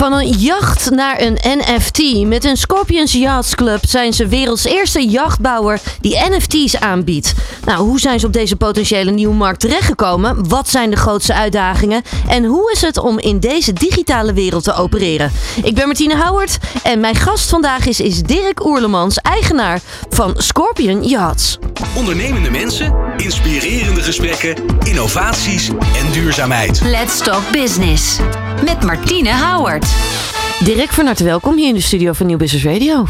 [0.00, 2.26] Van een jacht naar een NFT.
[2.26, 7.34] Met een Scorpions Yachts Club zijn ze werelds eerste jachtbouwer die NFT's aanbiedt.
[7.64, 10.48] Nou, hoe zijn ze op deze potentiële nieuwe markt terechtgekomen?
[10.48, 12.02] Wat zijn de grootste uitdagingen?
[12.28, 15.32] En hoe is het om in deze digitale wereld te opereren?
[15.62, 21.04] Ik ben Martine Howard en mijn gast vandaag is, is Dirk Oerlemans, eigenaar van Scorpion
[21.04, 21.58] Yachts.
[21.96, 26.80] Ondernemende mensen, inspirerende gesprekken, innovaties en duurzaamheid.
[26.82, 28.18] Let's Talk Business.
[28.64, 29.86] Met Martine Howard.
[30.64, 33.06] Dirk, van harte welkom hier in de studio van Nieuw Business Radio.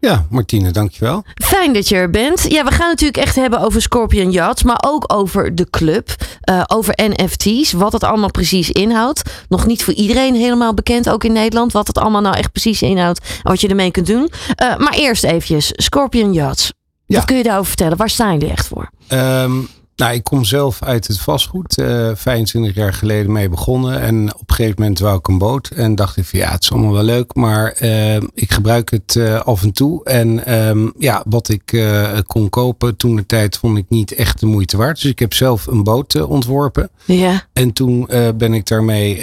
[0.00, 1.24] Ja, Martine, dankjewel.
[1.34, 2.46] Fijn dat je er bent.
[2.48, 6.10] Ja, we gaan natuurlijk echt hebben over Scorpion Yachts, maar ook over de club,
[6.50, 9.44] uh, over NFT's, wat het allemaal precies inhoudt.
[9.48, 12.82] Nog niet voor iedereen helemaal bekend, ook in Nederland, wat het allemaal nou echt precies
[12.82, 14.30] inhoudt en wat je ermee kunt doen.
[14.62, 16.72] Uh, maar eerst eventjes, Scorpion Yachts.
[17.06, 17.16] Ja.
[17.16, 17.96] Wat kun je daarover vertellen?
[17.96, 18.90] Waar staan jullie echt voor?
[19.08, 21.78] Um, nou, ik kom zelf uit het vastgoed.
[21.78, 24.00] Uh, 25 jaar geleden mee begonnen.
[24.00, 25.68] En op een gegeven moment wou ik een boot.
[25.68, 27.34] En dacht ik van ja, het is allemaal wel leuk.
[27.34, 30.04] Maar uh, ik gebruik het uh, af en toe.
[30.04, 31.82] En um, ja, wat ik
[32.26, 35.02] kon kopen toen de tijd vond ik niet echt de moeite waard.
[35.02, 36.90] Dus ik heb zelf een boot ontworpen.
[37.04, 37.46] Ja.
[37.52, 39.22] En toen ben ik daarmee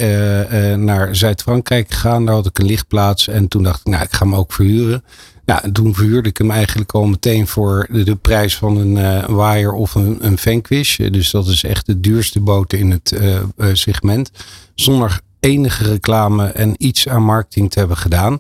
[0.76, 2.26] naar Zuid-Frankrijk gegaan.
[2.26, 3.28] Daar had ik een lichtplaats.
[3.28, 5.04] En toen dacht ik, nou, ik ga hem ook verhuren.
[5.52, 9.26] Ja, en toen verhuurde ik hem eigenlijk al meteen voor de, prijs van een uh,
[9.26, 10.98] waaier of een, een vanquish.
[10.98, 13.40] Dus dat is echt de duurste boot in het uh,
[13.74, 14.32] segment.
[14.76, 18.40] Zonder enige reclame en iets aan marketing te hebben gedaan.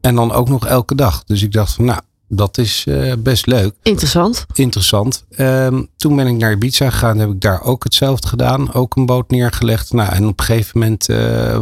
[0.00, 1.24] En dan ook nog elke dag.
[1.24, 2.86] Dus ik dacht van nou, dat is
[3.18, 3.74] best leuk.
[3.82, 4.46] Interessant.
[4.54, 5.24] Interessant.
[5.38, 7.18] Um, toen ben ik naar Ibiza gegaan.
[7.18, 8.72] Heb ik daar ook hetzelfde gedaan.
[8.72, 9.92] Ook een boot neergelegd.
[9.92, 11.06] Nou, en op een gegeven moment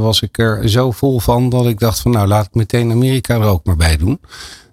[0.01, 3.35] was ik er zo vol van dat ik dacht van nou, laat ik meteen Amerika
[3.35, 4.21] er ook maar bij doen.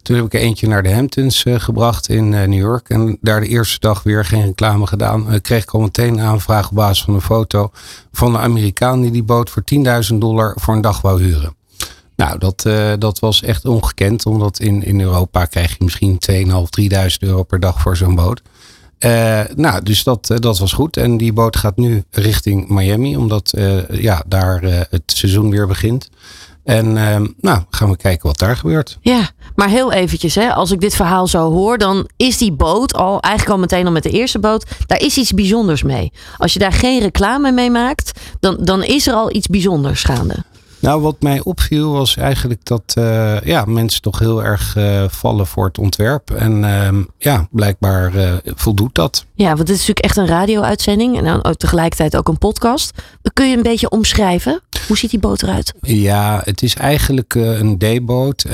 [0.03, 2.89] Toen heb ik er eentje naar de Hamptons uh, gebracht in New York.
[2.89, 5.41] En daar de eerste dag weer geen reclame gedaan.
[5.41, 7.71] Kreeg ik al meteen een aanvraag op basis van een foto
[8.11, 9.63] van een Amerikaan die die boot voor
[10.11, 11.55] 10.000 dollar voor een dag wou huren.
[12.23, 12.65] Nou, dat,
[12.99, 14.25] dat was echt ongekend.
[14.25, 16.45] Omdat in, in Europa krijg je misschien 2.500,
[16.81, 18.41] 3.000 euro per dag voor zo'n boot.
[19.55, 20.97] nou, dus dat, dat was goed.
[20.97, 23.15] En die boot gaat nu richting Miami.
[23.17, 23.53] Omdat
[23.91, 26.09] ja, daar het seizoen weer begint.
[26.63, 28.97] En uh, nou, gaan we kijken wat daar gebeurt.
[29.01, 32.93] Ja, maar heel eventjes, hè, als ik dit verhaal zo hoor, dan is die boot
[32.93, 36.11] al eigenlijk al meteen al met de eerste boot, daar is iets bijzonders mee.
[36.37, 40.35] Als je daar geen reclame mee maakt, dan, dan is er al iets bijzonders gaande.
[40.83, 45.47] Nou, wat mij opviel was eigenlijk dat uh, ja, mensen toch heel erg uh, vallen
[45.47, 46.31] voor het ontwerp.
[46.31, 49.25] En uh, ja, blijkbaar uh, voldoet dat.
[49.35, 52.91] Ja, want het is natuurlijk echt een radio-uitzending en dan tegelijkertijd ook een podcast.
[53.33, 54.61] Kun je een beetje omschrijven?
[54.87, 55.73] Hoe ziet die boot eruit?
[55.81, 58.45] Ja, het is eigenlijk een D-boot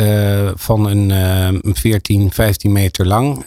[0.56, 3.46] van een 14, 15 meter lang.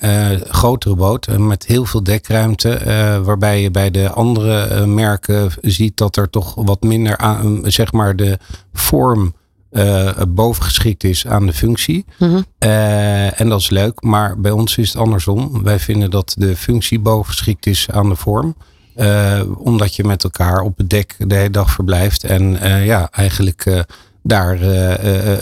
[0.48, 2.80] grotere boot met heel veel dekruimte.
[3.24, 8.16] waarbij je bij de andere merken ziet dat er toch wat minder aan, zeg maar,
[8.16, 8.38] de
[8.72, 9.34] vorm
[9.72, 12.04] uh, bovengeschikt is aan de functie.
[12.18, 12.40] Mhm.
[12.58, 15.62] Uh, en dat is leuk, maar bij ons is het andersom.
[15.62, 18.54] Wij vinden dat de functie bovengeschikt is aan de vorm.
[18.96, 22.24] Uh, omdat je met elkaar op het dek de hele dag verblijft.
[22.24, 23.84] En ja, eigenlijk
[24.22, 24.58] daar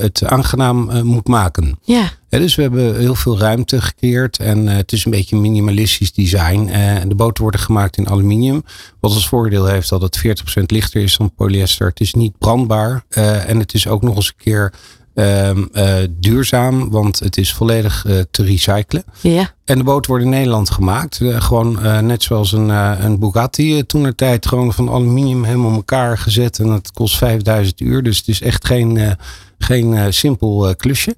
[0.00, 1.78] het aangenaam moet maken.
[1.82, 2.10] Ja.
[2.30, 6.12] Ja, dus we hebben heel veel ruimte gecreëerd en uh, het is een beetje minimalistisch
[6.12, 6.68] design.
[6.68, 8.64] Uh, de boten worden gemaakt in aluminium,
[9.00, 10.18] wat als voordeel heeft dat het
[10.58, 11.88] 40% lichter is dan polyester.
[11.88, 14.72] Het is niet brandbaar uh, en het is ook nog eens een keer
[15.14, 15.66] ehm,
[16.10, 19.04] duurzaam, want het is volledig te recyclen.
[19.20, 19.54] Ja.
[19.64, 21.20] En de boten worden in Nederland gemaakt.
[21.22, 22.68] gewoon net zoals een,
[23.04, 27.80] een Bugatti toen er tijd gewoon van aluminium helemaal elkaar gezet en het kost 5000
[27.80, 28.02] uur.
[28.02, 29.16] Dus het is echt geen,
[29.58, 31.16] geen simpel klusje.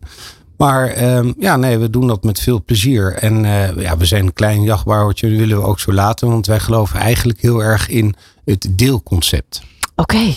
[0.62, 3.14] Maar um, ja, nee, we doen dat met veel plezier.
[3.14, 5.28] En uh, ja, we zijn een klein jachtbouwertje.
[5.28, 6.28] Dat willen we ook zo laten.
[6.28, 8.14] Want wij geloven eigenlijk heel erg in
[8.44, 9.62] het deelconcept.
[9.96, 10.14] Oké.
[10.14, 10.36] Okay.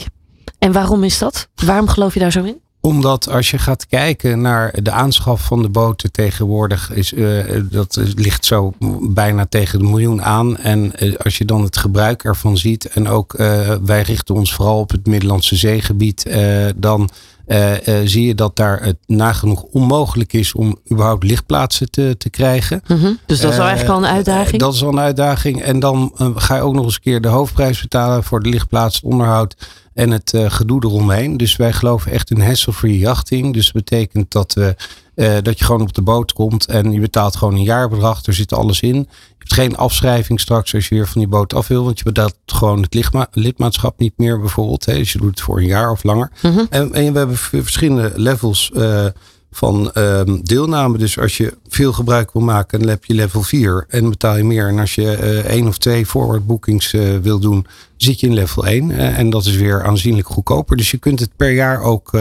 [0.60, 1.48] En waarom is dat?
[1.66, 2.58] Waarom geloof je daar zo in?
[2.82, 8.00] Omdat als je gaat kijken naar de aanschaf van de boten tegenwoordig, is, uh, dat
[8.16, 10.58] ligt zo bijna tegen de miljoen aan.
[10.58, 14.54] En uh, als je dan het gebruik ervan ziet, en ook uh, wij richten ons
[14.54, 16.30] vooral op het Middellandse zeegebied,
[16.76, 17.10] dan
[18.04, 22.82] zie je dat daar het nagenoeg onmogelijk is om überhaupt lichtplaatsen te, te krijgen.
[22.88, 23.20] Mm -hmm.
[23.26, 24.62] Dus dat is al eigenlijk al een uitdaging?
[24.62, 25.62] dat is al een uitdaging.
[25.62, 29.02] En dan ga je ook nog eens een keer de hoofdprijs betalen voor de lichtplaats,
[29.02, 29.56] onderhoud
[29.94, 31.38] en het gedoe eromheen.
[31.38, 33.54] Dus wij geloven echt in hassle-free yachting.
[33.54, 34.76] Dus dat betekent dat we
[35.16, 38.26] uh, dat je gewoon op de boot komt en je betaalt gewoon een jaarbedrag.
[38.26, 38.96] Er zit alles in.
[38.96, 39.06] Je
[39.38, 41.84] hebt geen afschrijving straks als je weer van die boot af wil.
[41.84, 44.86] Want je betaalt gewoon het lidma lidmaatschap niet meer bijvoorbeeld.
[44.86, 44.94] Hè.
[44.94, 46.32] Dus je doet het voor een jaar of langer.
[46.36, 46.48] Mhm.
[46.48, 46.68] Mm -hmm.
[46.70, 49.06] en, en, we hebben verschillende levels uh,
[49.56, 50.98] van ehm, deelname.
[50.98, 54.44] Dus als je veel gebruik wil maken, dan heb je level 4 en betaal je
[54.44, 54.68] meer.
[54.68, 57.66] En als je eh, één of twee forward bookings uh, wil doen,
[57.98, 58.92] zit je in level 1.
[58.92, 60.78] en dat is weer aanzienlijk goedkoper.
[60.78, 62.18] Dus je kunt het per jaar ook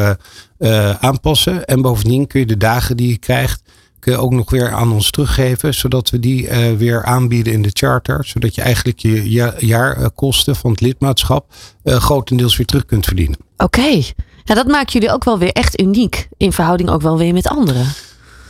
[1.00, 1.64] aanpassen.
[1.64, 3.62] En bovendien kun je de dagen die je krijgt,
[3.98, 7.70] kun je ook nog weer aan ons teruggeven, zodat we die weer aanbieden in de
[7.72, 8.24] charter.
[8.24, 9.28] Zodat je eigenlijk je
[9.58, 11.52] jaarkosten van het lidmaatschap
[11.84, 13.38] grotendeels weer terug kunt verdienen.
[13.56, 14.02] Oké.
[14.44, 16.28] Ja, dat maakt jullie ook wel weer echt uniek.
[16.36, 17.86] In verhouding ook wel weer met anderen.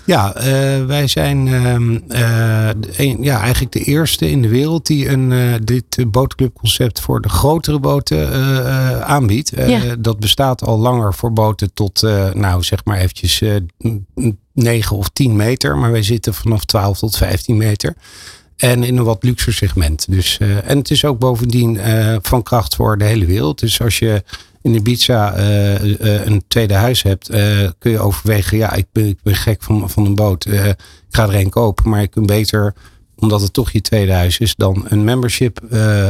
[0.06, 5.30] Ja, uh, wij zijn uh, een, ja, eigenlijk de eerste in de wereld die een,
[5.30, 9.52] uh, dit bootclubconcept voor de grotere boten aanbiedt.
[9.56, 9.96] Ja.
[9.98, 12.02] Dat bestaat al langer voor boten tot,
[12.34, 13.42] nou zeg maar eventjes
[14.52, 15.76] 9 of 10 meter.
[15.76, 17.94] Maar wij zitten vanaf 12 tot 15 meter.
[18.56, 20.06] En in een wat luxer segment.
[20.08, 21.80] Dus, en het is ook bovendien
[22.22, 23.58] van kracht voor de hele wereld.
[23.58, 24.22] Dus als je
[24.64, 29.22] in Ibiza uh, een tweede huis hebt, uh, kun je overwegen, ja, ik ben, ik
[29.22, 30.46] ben gek van, van een boot.
[30.46, 30.76] ik
[31.10, 32.74] ga er een kopen, maar je kunt beter,
[33.16, 35.60] omdat het toch je tweede huis is, dan een membership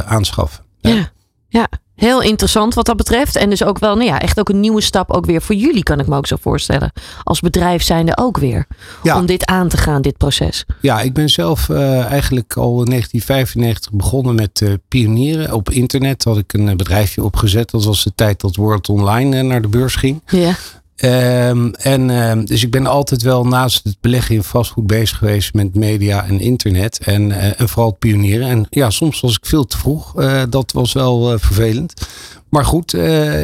[0.05, 0.65] aanschaffen.
[0.81, 1.13] Ja,
[1.49, 1.69] ja.
[1.95, 3.37] Heel interessant wat dat betreft.
[3.37, 5.83] En dus ook wel, nou ja, echt ook een nieuwe stap ook weer voor jullie,
[5.83, 6.93] kan ik me ook zo voorstellen.
[7.23, 8.67] Als bedrijf zijnde ook weer.
[9.03, 10.65] Om dit aan te gaan, dit proces.
[10.81, 15.53] Ja, ik ben zelf uh, eigenlijk al in 1995 begonnen met uh, pionieren.
[15.53, 17.71] Op internet had ik een bedrijfje opgezet.
[17.71, 20.23] Dat was de tijd dat World Online uh, naar de beurs ging.
[20.27, 20.55] Ja.
[20.97, 25.55] Um, en um, dus ik ben altijd wel naast het beleggen in vastgoed bezig geweest
[25.55, 26.99] met media en internet.
[26.99, 28.49] En, en vooral het pionieren.
[28.49, 30.21] En ja, soms was ik veel te vroeg.
[30.21, 32.09] Uh, dat was wel uh, vervelend.
[32.49, 32.95] Maar goed,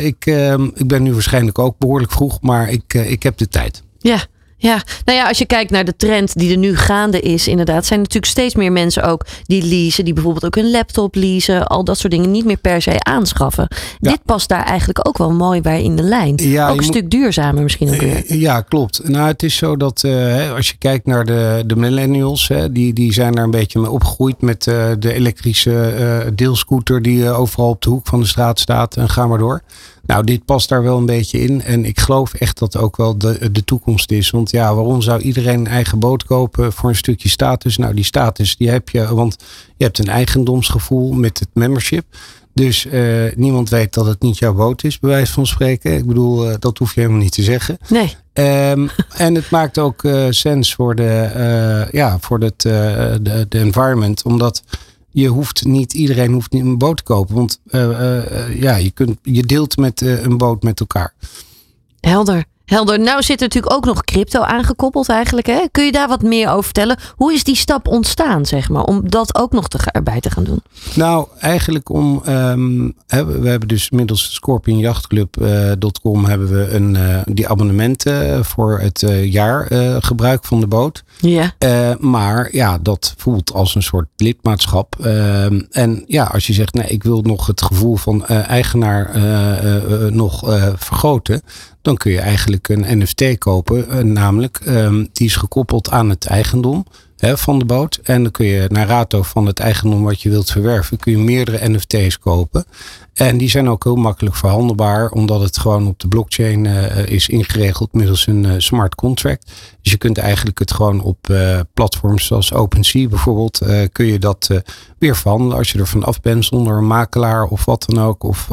[0.00, 2.40] ik, ehm, ik ben nu waarschijnlijk ook behoorlijk vroeg.
[2.40, 3.82] Maar ik, ik heb de tijd.
[3.98, 4.26] Ja,
[4.62, 7.86] ja, nou ja, als je kijkt naar de trend die er nu gaande is, inderdaad,
[7.86, 11.84] zijn natuurlijk steeds meer mensen ook die leasen, die bijvoorbeeld ook een laptop leasen, al
[11.84, 13.68] dat soort dingen niet meer per se aanschaffen.
[13.98, 16.34] Dit past daar eigenlijk ook wel mooi bij in de lijn.
[16.36, 18.26] Ja, ook een stuk duurzamer misschien ook weer.
[18.26, 19.08] Eh, ja, klopt.
[19.08, 22.92] Nou, het is zo dat uh, als je kijkt naar de, de millennials, hè, die,
[22.92, 27.68] die zijn daar een beetje mee opgegroeid met uh, de elektrische uh, deelscooter die overal
[27.68, 29.62] op de hoek van de straat staat en ga maar door.
[30.10, 31.62] Nou, dit past daar wel een beetje in.
[31.62, 34.30] En ik geloof echt dat ook wel de, de toekomst is.
[34.30, 37.76] Want ja, waarom zou iedereen een eigen boot kopen voor een stukje status?
[37.76, 39.36] Nou, die status die heb je, want
[39.76, 42.04] je hebt een eigendomsgevoel met het membership.
[42.54, 45.96] Dus uh, niemand weet dat het niet jouw boot is, bij wijze van spreken.
[45.96, 47.78] Ik bedoel, uh, dat hoef je helemaal niet te zeggen.
[47.88, 48.16] Nee.
[48.32, 48.90] Um,
[49.26, 54.22] en het maakt ook uh, sens voor de, ja, voor het, de, de environment.
[54.22, 54.62] Omdat
[55.10, 57.34] je hoeft niet, iedereen hoeft niet een boot te kopen.
[57.34, 61.14] Want uh, ja, je, kunt, je deelt met een boot met elkaar.
[62.00, 62.44] Helder.
[62.70, 63.00] Helder.
[63.00, 65.46] Nou zit er natuurlijk ook nog crypto aangekoppeld eigenlijk.
[65.46, 65.60] Hè?
[65.70, 66.98] Kun je daar wat meer over vertellen?
[67.16, 70.44] Hoe is die stap ontstaan, zeg maar, om dat ook nog te, erbij te gaan
[70.44, 70.62] doen?
[70.94, 77.20] Nou, eigenlijk om, um, hè, we hebben dus middels scorpionjachtclub.com uh, hebben we een, uh,
[77.24, 79.66] die abonnementen voor het uh, jaar
[80.02, 81.02] gebruik van de boot.
[81.18, 81.54] Ja.
[81.98, 84.96] maar ja, dat voelt als een soort lidmaatschap.
[85.00, 89.18] Ehm, en ja, als je zegt, nee, ik wil nog het gevoel van eigenaar
[90.12, 90.40] nog
[90.76, 91.42] vergroten
[91.82, 93.88] dan kun je eigenlijk een NFT kopen.
[93.88, 96.86] Eh, namelijk, um, die is gekoppeld aan het eigendom
[97.22, 98.00] van de boot.
[98.02, 101.18] En dan kun je naar rato van het eigendom wat je wilt verwerven, kun je
[101.18, 102.64] meerdere NFT's kopen.
[103.14, 107.28] En die zijn ook heel makkelijk verhandelbaar, omdat het gewoon op de blockchain uh, is
[107.28, 109.52] ingeregeld middels een uh, smart contract.
[109.82, 113.62] Dus je kunt eigenlijk het gewoon op uh, platforms zoals OpenSea bijvoorbeeld,
[113.92, 114.62] kun je dat
[114.98, 118.48] weer verhandelen als je er vanaf bent zonder een makelaar of wat dan ook, of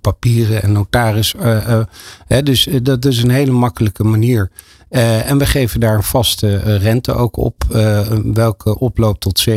[0.00, 1.34] papieren en notaris.
[2.26, 4.50] Hè, dus dat is een hele makkelijke manier.
[4.90, 7.64] En we geven daar een vaste rente ook op,
[8.32, 9.52] welke oploopt tot 7%.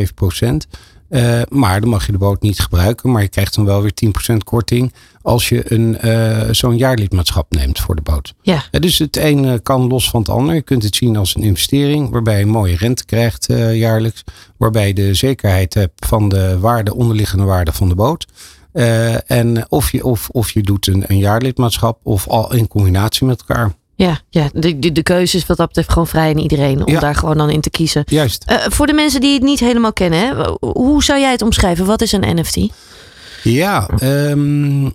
[1.14, 3.10] Uh, maar dan mag je de boot niet gebruiken.
[3.10, 3.92] Maar je krijgt dan wel weer
[4.32, 8.34] 10% korting als je een, uh, zo'n jaarlidmaatschap neemt voor de boot.
[8.42, 8.64] Ja.
[8.70, 10.54] Uh, dus het een kan los van het ander.
[10.54, 14.24] Je kunt het zien als een investering waarbij je een mooie rente krijgt jaarlijks.
[14.56, 18.26] Waarbij je de zekerheid hebt van de waarde, onderliggende waarde van de boot.
[19.26, 23.44] en of je, of, of je doet een, een jaarlidmaatschap of al in combinatie met
[23.46, 23.72] elkaar.
[23.96, 26.98] Ja, ja de, de, de keuze is wat dat betreft gewoon vrij aan iedereen om
[27.00, 28.02] daar gewoon dan in te kiezen.
[28.06, 28.44] Juist.
[28.50, 31.86] Uh, voor de mensen die het niet helemaal kennen, hè, hoe zou jij het omschrijven?
[31.86, 32.58] Wat is een NFT?
[33.42, 34.90] Ja, um, uh,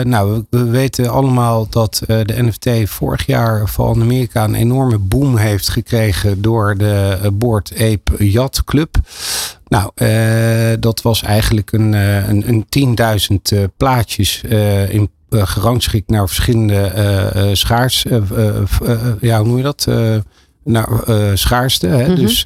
[0.00, 4.98] nou, we, weten allemaal dat uh, de NFT vorig jaar vooral in Amerika een enorme
[4.98, 8.96] boom heeft gekregen door de Board Ape Yacht Club.
[9.68, 9.90] Nou,
[10.80, 12.96] dat was eigenlijk een, een, een
[13.60, 14.42] 10.000 plaatjes
[14.88, 16.92] in gerangschikt naar verschillende
[17.36, 18.02] uh, schaars.
[19.20, 19.86] ja, hoe noem je dat?
[20.64, 20.88] naar
[21.34, 21.86] schaarste.
[21.86, 22.02] Hè?
[22.02, 22.14] Mm -hmm.
[22.14, 22.44] Dus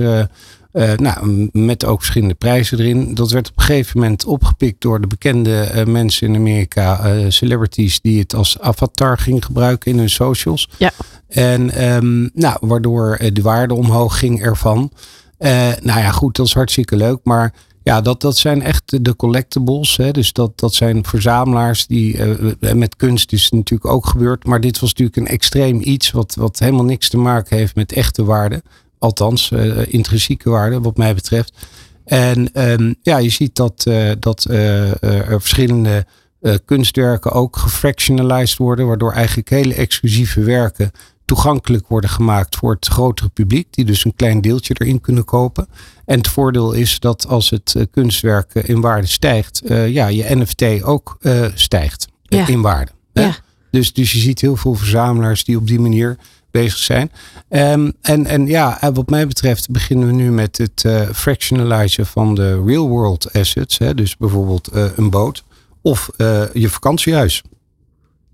[0.96, 3.14] nou, met ook verschillende prijzen erin.
[3.14, 8.18] Dat werd op een gegeven moment opgepikt door de bekende mensen in Amerika, celebrities, die
[8.18, 10.68] het als avatar gingen gebruiken in hun socials.
[10.78, 10.92] Ja.
[11.28, 14.92] En ehm, nou, waardoor eh, de waarde omhoog ging ervan.
[15.38, 15.50] Eh,
[15.82, 17.18] nou ja, goed, dat is hartstikke leuk.
[17.22, 17.52] Maar
[17.86, 19.96] ja, dat, dat zijn echt de collectibles.
[19.96, 20.10] Hè?
[20.10, 24.44] Dus dat, dat zijn verzamelaars die eh, met kunst is natuurlijk ook gebeurd.
[24.44, 27.92] Maar dit was natuurlijk een extreem iets wat, wat helemaal niks te maken heeft met
[27.92, 28.62] echte waarde.
[28.98, 31.52] Althans, uh, intrinsieke waarde wat mij betreft.
[32.04, 36.06] En um, ja, je ziet dat, dat er verschillende
[36.64, 38.86] kunstwerken ook gefractionalized worden.
[38.86, 40.90] Waardoor eigenlijk hele exclusieve werken
[41.26, 45.68] toegankelijk worden gemaakt voor het grotere publiek, die dus een klein deeltje erin kunnen kopen.
[46.04, 50.36] En het voordeel is dat als het uh, kunstwerk in waarde stijgt, uh, ja, je
[50.36, 52.46] NFT ook uh, stijgt ja.
[52.46, 52.90] in waarde.
[53.12, 53.36] Ja.
[53.70, 56.16] Dus, dus je ziet heel veel verzamelaars die op die manier
[56.50, 57.10] bezig zijn.
[57.48, 62.62] Um, en, en ja, wat mij betreft beginnen we nu met het fractionalizen van de
[62.64, 63.78] real world assets.
[63.78, 63.94] Hè?
[63.94, 65.44] Dus bijvoorbeeld een boot
[65.82, 66.10] of
[66.52, 67.42] je vakantiehuis.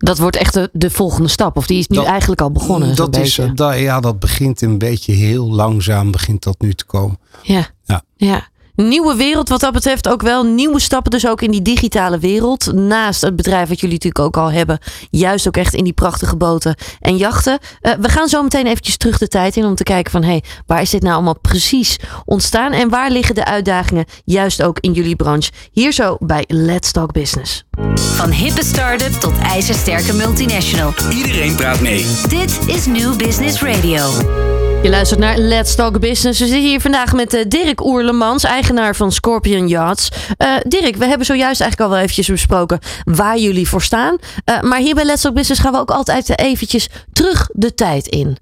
[0.02, 1.56] Dat wordt echt de, de, volgende stap.
[1.56, 2.96] Of die is nu dat, eigenlijk al begonnen.
[2.96, 7.18] Dat, is, dat, ja, dat begint een beetje heel langzaam begint dat nu te komen.
[7.42, 7.66] Ja.
[7.84, 8.02] Ja.
[8.16, 8.48] ja.
[8.74, 10.44] Nieuwe wereld wat dat betreft ook wel.
[10.44, 12.72] Nieuwe stappen dus ook in die digitale wereld.
[12.72, 14.78] Naast het bedrijf wat jullie natuurlijk ook al hebben.
[15.10, 17.58] Juist ook echt in die prachtige boten en jachten.
[17.82, 20.22] Uh, we gaan zo meteen eventjes terug de tijd in om te kijken van...
[20.22, 22.72] hé, hey, waar is dit nou allemaal precies ontstaan?
[22.72, 25.50] En waar liggen de uitdagingen juist ook in jullie branche?
[25.72, 27.64] Hier zo bij Let's Talk Business.
[27.94, 30.92] Van hippe start-up tot ijzersterke multinational.
[31.10, 32.06] Iedereen praat mee.
[32.28, 34.71] Dit is New Business Radio.
[34.82, 36.40] Je luistert naar Let's Talk Business.
[36.40, 40.08] We zitten hier vandaag met uh, Dirk Oerlemans, eigenaar van Scorpion Yachts.
[40.38, 44.16] Uh, Dirk, we hebben zojuist eigenlijk al wel eventjes besproken waar jullie voor staan.
[44.44, 48.06] Uh, maar hier bij Let's Talk Business gaan we ook altijd eventjes terug de tijd
[48.06, 48.36] in.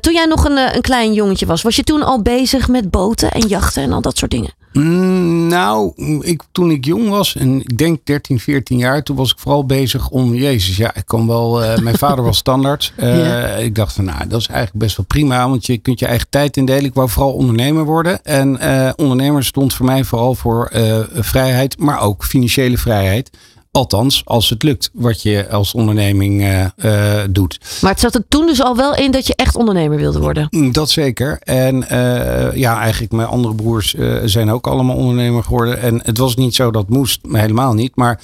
[0.00, 3.30] toen jij nog een, een klein jongetje was, was je toen al bezig met boten
[3.30, 4.59] en jachten en al dat soort dingen?
[4.72, 9.30] Mm, nou, ik, toen ik jong was, en ik denk 13, 14 jaar, toen was
[9.30, 12.92] ik vooral bezig om, jezus, ja, ik kon wel, uh, mijn vader was standaard.
[12.96, 13.46] Uh, ja.
[13.46, 16.26] Ik dacht van, nou, dat is eigenlijk best wel prima, want je kunt je eigen
[16.30, 16.84] tijd indelen.
[16.84, 18.24] Ik wou vooral ondernemer worden.
[18.24, 20.68] En uh, ondernemer stond voor mij vooral voor
[21.12, 23.30] vrijheid, maar ook financiële vrijheid.
[23.72, 27.60] Althans, als het lukt wat je als onderneming uh, uh, doet.
[27.80, 30.72] Maar het zat er toen dus al wel in dat je echt ondernemer wilde worden?
[30.72, 31.38] Dat zeker.
[31.40, 35.80] En uh, ja, eigenlijk mijn andere broers zijn ook allemaal ondernemer geworden.
[35.80, 37.96] En het was niet zo dat moest, helemaal niet.
[37.96, 38.20] Maar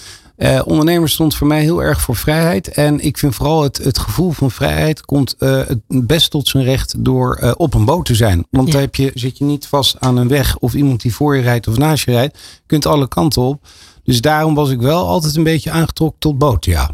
[0.65, 2.69] ondernemer stond voor mij heel erg voor vrijheid.
[2.69, 7.05] En ik vind vooral het, het gevoel van vrijheid komt het best tot zijn recht
[7.05, 8.47] door op een boot te zijn.
[8.51, 8.73] Want ja.
[8.73, 11.43] dan heb je, zit je niet vast aan een weg of iemand die voor je
[11.43, 12.39] rijdt of naast je rijdt.
[12.39, 13.67] Je kunt alle kanten op.
[14.07, 16.91] Dus daarom was ik wel altijd een beetje aangetrokken tot boten, ja.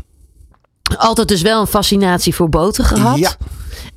[0.96, 3.18] Altijd dus wel een fascinatie voor boten gehad.
[3.18, 3.32] Ja.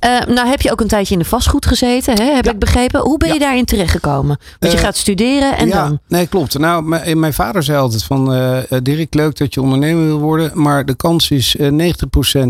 [0.04, 2.34] Uh, nou heb je ook een tijdje in de vastgoed gezeten, hè?
[2.34, 2.50] heb ja.
[2.50, 3.00] ik begrepen.
[3.00, 3.40] Hoe ben je ja.
[3.40, 4.38] daarin terechtgekomen?
[4.58, 5.98] Want je uh, gaat studeren en ja, dan?
[6.08, 6.58] Nee, klopt.
[6.58, 8.34] Nou, mijn, mijn vader zei altijd van...
[8.34, 10.50] Uh, Dirk, leuk dat je ondernemer wil worden...
[10.54, 11.62] maar de kans is 90%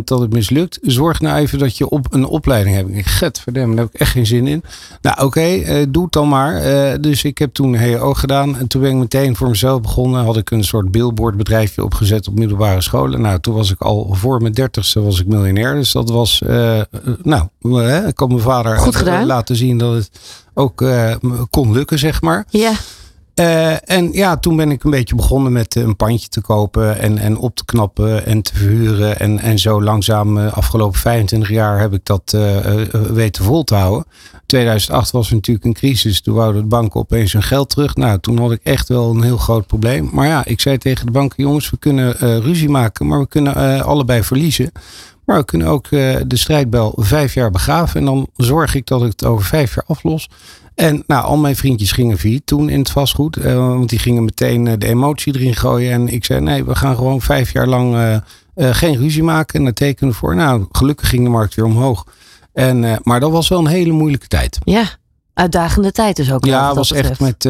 [0.04, 0.78] dat het mislukt.
[0.82, 2.90] Zorg nou even dat je op een opleiding hebt.
[2.90, 4.62] Ik get verdammen, daar heb ik echt geen zin in.
[5.00, 6.60] Nou, oké, okay, doe het dan maar.
[7.00, 8.58] dus ik heb toen HO gedaan.
[8.58, 10.24] En toen ben ik meteen voor mezelf begonnen.
[10.24, 13.20] Had ik een soort billboardbedrijfje opgezet op middelbare scholen.
[13.20, 15.74] Nou, toen was ik al voor mijn dertigste was ik miljonair.
[15.74, 16.42] Dus dat was...
[17.22, 19.26] nou, hè, ik kon mijn vader Goed gedaan.
[19.26, 20.10] laten zien dat het
[20.54, 21.14] ook uh,
[21.50, 22.44] kon lukken, zeg maar.
[22.48, 22.72] Ja.
[23.40, 27.18] Uh, en ja, toen ben ik een beetje begonnen met een pandje te kopen en,
[27.18, 29.18] en op te knappen en te verhuren.
[29.18, 32.36] En, en zo langzaam, uh, afgelopen 25 jaar, heb ik dat
[33.12, 34.04] weten vol te houden.
[34.46, 36.20] 2008 was natuurlijk een crisis.
[36.20, 37.94] Toen wouden de banken opeens hun geld terug.
[37.94, 40.08] Nou, toen had ik echt wel een heel groot probleem.
[40.12, 43.84] Maar ja, ik zei tegen de banken, jongens, we kunnen ruzie maken, maar we kunnen
[43.84, 44.72] allebei verliezen.
[45.24, 48.00] Maar we kunnen ook de strijdbel vijf jaar begraven.
[48.00, 50.28] En dan zorg ik dat ik het over vijf jaar aflos.
[50.76, 53.36] En nou, al mijn vriendjes gingen failliet toen in het vastgoed.
[53.36, 55.92] Uh, want die gingen meteen uh, de emotie erin gooien.
[55.92, 58.20] En ik zei, nee, we gaan gewoon vijf jaar lang
[58.56, 59.58] geen ruzie maken.
[59.58, 60.34] En daar tekenen we voor.
[60.34, 62.06] Nou, gelukkig ging de markt weer omhoog.
[62.52, 64.58] En, maar dat was wel een hele moeilijke tijd.
[64.64, 64.84] Ja,
[65.34, 66.44] uitdagende tijd dus ook.
[66.44, 67.48] Ja, het was echt met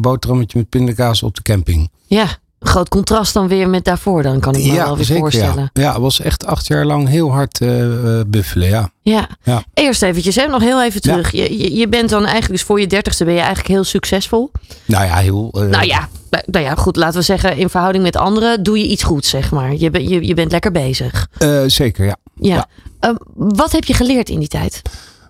[0.00, 1.90] boterhammetje met pindakaas op de camping.
[2.06, 2.26] Ja,
[2.66, 5.70] groot contrast dan weer met daarvoor, dan kan ik me ja, wel weer zeker, voorstellen.
[5.72, 6.00] Ja.
[6.00, 8.90] was echt acht jaar lang heel hard uh, buffelen, ja.
[9.02, 9.28] ja.
[9.42, 9.62] Ja.
[9.74, 11.32] Eerst eventjes, hè, nog heel even terug.
[11.32, 14.50] Je, je bent dan eigenlijk, dus voor je dertigste ben je eigenlijk heel succesvol.
[14.84, 15.50] Nou ja, heel...
[15.56, 16.08] Uh, nou ja,
[16.46, 19.50] nou ja, goed, laten we zeggen, in verhouding met anderen doe je iets goed, zeg
[19.50, 19.74] maar.
[19.74, 21.28] Je, ben, je, je bent lekker bezig.
[21.38, 22.16] Uh, zeker, ja.
[22.34, 22.68] Ja.
[23.00, 23.16] ja.
[23.34, 24.82] wat heb je geleerd in die tijd?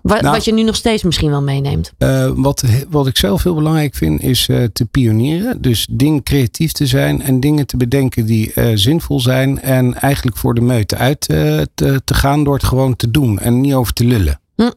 [0.05, 1.93] Wat, nou, wat je nu nog steeds misschien wel meeneemt.
[1.99, 5.63] Uh, wat, wat ik zelf heel belangrijk vind is uh, te pionieren.
[5.63, 9.61] Dus dingen creatief te zijn en dingen te bedenken die uh, zinvol zijn.
[9.61, 11.69] En eigenlijk voor de meute uit te,
[12.05, 14.41] te, gaan door het gewoon te doen en niet over te lullen.
[14.57, 14.71] Hm.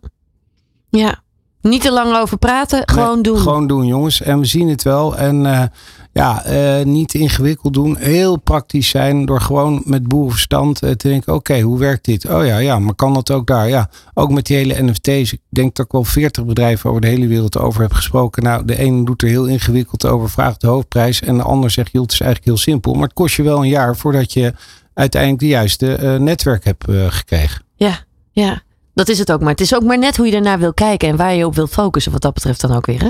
[0.89, 1.21] Ja,
[1.61, 3.37] niet te lang over praten, gewoon nee, doen.
[3.37, 4.21] Gewoon doen jongens.
[4.21, 5.17] En we zien het wel.
[5.17, 5.71] En
[6.17, 7.97] Ja, eh, niet ingewikkeld doen.
[7.97, 12.25] Heel praktisch zijn door gewoon met boerenverstand eh, te denken: oké, hoe werkt dit?
[12.29, 13.69] Oh ja, ja, maar kan dat ook daar?
[13.69, 15.33] Ja, ook met die hele NFT's.
[15.33, 18.43] Ik denk dat ik wel 40 bedrijven over de hele wereld over heb gesproken.
[18.43, 21.21] Nou, de ene doet er heel ingewikkeld over, vraagt de hoofdprijs.
[21.21, 22.93] En de ander zegt: joh, het is eigenlijk heel simpel.
[22.93, 24.53] Maar het kost je wel een jaar voordat je
[24.93, 27.61] uiteindelijk de juiste eh, netwerk hebt gekregen.
[27.75, 27.99] Ja,
[28.31, 28.61] ja.
[28.93, 29.51] Dat is het ook maar.
[29.51, 31.69] Het is ook maar net hoe je ernaar wil kijken en waar je op wilt
[31.69, 33.01] focussen, wat dat betreft dan ook weer.
[33.01, 33.09] Hè?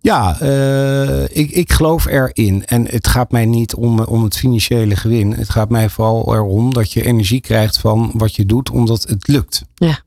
[0.00, 2.66] Ja, uh, ik, ik geloof erin.
[2.66, 5.32] En het gaat mij niet om, om het financiële gewin.
[5.32, 9.28] Het gaat mij vooral erom dat je energie krijgt van wat je doet, omdat het
[9.28, 9.64] lukt.
[9.74, 9.98] Ja,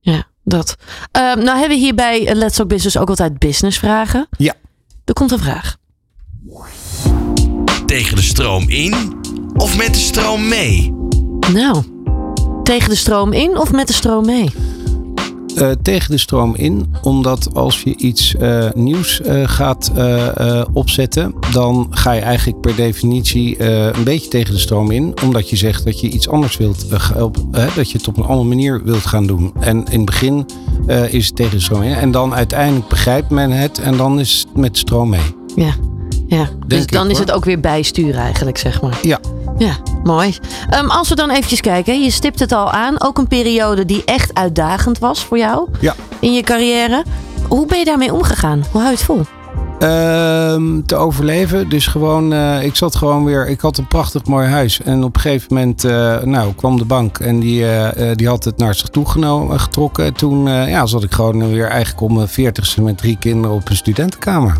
[0.00, 0.76] ja dat.
[1.16, 4.28] Uh, nou hebben we hier bij Let's Talk Business ook altijd businessvragen.
[4.38, 4.54] Ja.
[5.04, 5.76] Er komt een vraag.
[7.86, 8.94] Tegen de stroom in
[9.54, 10.94] of met de stroom mee?
[11.52, 11.84] Nou,
[12.62, 14.52] tegen de stroom in of met de stroom mee?
[15.58, 19.92] Uh, tegen de stroom in, omdat als je iets uh, nieuws uh, gaat
[20.72, 23.62] opzetten, dan ga je eigenlijk per definitie
[23.96, 26.90] een beetje tegen de stroom in, omdat je zegt dat je iets anders wilt,
[27.74, 29.52] dat je het op een andere manier wilt gaan doen.
[29.60, 30.46] En in het begin
[31.10, 34.44] is het tegen de stroom in, en dan uiteindelijk begrijpt men het en dan is
[34.48, 35.34] het met de stroom mee.
[35.56, 35.74] Ja,
[36.26, 36.48] ja.
[36.66, 38.98] dus dan is het ook weer bijsturen eigenlijk, zeg maar.
[39.02, 39.20] Ja.
[39.58, 40.38] Ja, mooi.
[40.80, 43.00] Um, als we dan eventjes kijken, je stipt het al aan.
[43.00, 45.94] Ook een periode die echt uitdagend was voor jou ja.
[46.18, 47.04] in je carrière.
[47.48, 48.64] Hoe ben je daarmee omgegaan?
[48.70, 49.22] Hoe hou je het vol?
[49.80, 51.68] Um, te overleven.
[51.68, 53.48] Dus gewoon, uh, ik zat gewoon weer.
[53.48, 54.80] Ik had een prachtig mooi huis.
[54.82, 58.44] En op een gegeven moment uh, nou, kwam de bank en die, uh, die had
[58.44, 59.06] het naar zich toe
[59.58, 60.04] getrokken.
[60.04, 63.68] En toen ja, zat ik gewoon weer eigenlijk om mijn veertigste met drie kinderen op
[63.68, 64.56] een studentenkamer.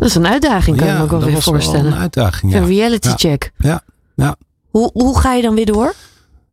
[0.00, 1.82] Dat is een uitdaging, kan ja, ik me ook wel weer voorstellen.
[1.82, 2.58] Wel een uitdaging, ja.
[2.58, 3.52] Een reality check.
[3.58, 3.82] Ja,
[4.14, 4.36] ja.
[4.70, 5.94] Hoe, hoe ga je dan weer door?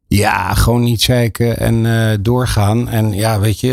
[0.08, 2.89] Ja, gewoon niet zeiken en uh, doorgaan.
[2.89, 3.72] En ja, weet je,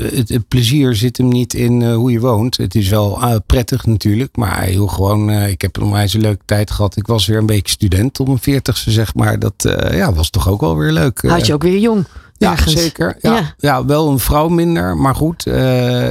[0.00, 2.56] uh, het, het, plezier zit hem niet in uh, hoe je woont.
[2.56, 6.96] Het is wel prettig natuurlijk, maar heel gewoon, ik heb een onwijs leuke tijd gehad.
[6.96, 9.38] Ik was weer een beetje student op mijn veertigste, zeg maar.
[9.38, 11.22] Dat ja, was toch ook wel weer leuk.
[11.22, 12.04] Had je ook weer jong?
[12.40, 13.16] Ja, zeker.
[13.20, 13.54] Ja, ja.
[13.58, 13.84] ja.
[13.84, 15.42] wel een vrouw minder, maar goed.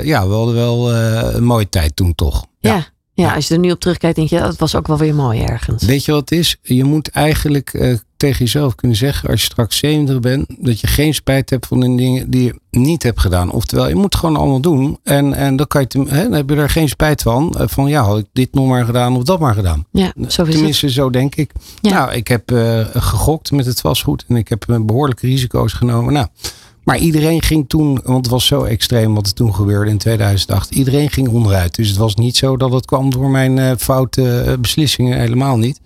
[0.03, 2.45] ja, we hadden wel een mooie tijd toen toch.
[2.59, 2.85] ja.
[3.19, 5.41] Ja, als je er nu op terugkijkt, denk je, dat was ook wel weer mooi
[5.41, 5.83] ergens.
[5.83, 6.57] Weet je wat het is?
[6.61, 10.87] Je moet eigenlijk uh, tegen jezelf kunnen zeggen, als je straks 70 bent, dat je
[10.87, 13.51] geen spijt hebt van de dingen die je niet hebt gedaan.
[13.51, 14.99] Oftewel, je moet gewoon allemaal doen.
[15.03, 17.55] En, en dan, kan je, hè, dan heb je er geen spijt van.
[17.57, 19.85] Uh, van ja, had ik dit nog maar gedaan of dat maar gedaan.
[19.91, 20.95] Ja, zo is Tenminste, het.
[20.95, 21.51] zo denk ik.
[21.81, 21.93] Ja.
[21.93, 26.13] Nou, ik heb uh, gegokt met het vastgoed en ik heb behoorlijke risico's genomen.
[26.13, 26.27] Nou,
[26.83, 30.71] maar iedereen ging toen, want het was zo extreem wat er toen gebeurde in 2008.
[30.71, 31.75] Iedereen ging onderuit.
[31.75, 35.19] Dus het was niet zo dat het kwam door mijn uh, foute uh, beslissingen.
[35.19, 35.79] Helemaal niet.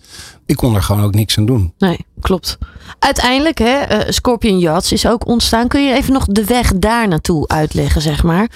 [0.53, 1.73] Ik kon er gewoon ook niks aan doen.
[1.77, 2.57] Nee, klopt.
[2.99, 5.67] Uiteindelijk, hè, uh, Scorpion Yachts is ook ontstaan.
[5.67, 8.49] Kun je even nog de weg daar naartoe uitleggen, zeg maar?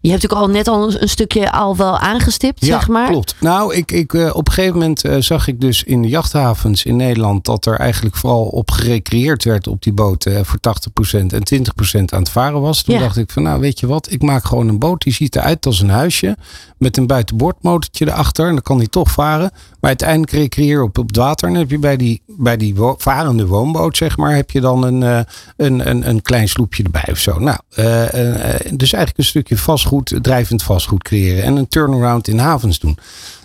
[0.00, 3.08] Je hebt natuurlijk al net al een, stukje al wel aangestipt, ja, zeg maar.
[3.08, 3.34] klopt.
[3.40, 6.84] Nou, ik, ik, uh, op een gegeven moment uh, zag ik dus in de jachthavens
[6.84, 7.44] in Nederland...
[7.44, 10.44] dat er eigenlijk vooral op gerecreëerd werd op die boten...
[10.46, 12.82] Voor 80% en 20% aan het varen was.
[12.82, 13.00] Toen Ja.
[13.00, 14.10] dacht ik van, nou weet je wat...
[14.10, 16.36] ik maak gewoon een boot, die ziet eruit als een huisje...
[16.76, 18.46] met een buitenboordmotortje erachter.
[18.46, 19.50] En dan kan die toch varen.
[19.52, 21.37] Maar uiteindelijk recreëer op, op het water.
[21.40, 24.34] Dan heb je bij die, bij die varende woonboot, zeg maar...
[24.34, 25.20] heb je dan een, eh,
[25.56, 27.38] een, een, een klein sloepje erbij of zo.
[27.38, 31.42] Nou, eh, eh, dus eigenlijk een stukje vastgoed, drijvend vastgoed creëren.
[31.42, 32.98] En een turnaround in havens doen.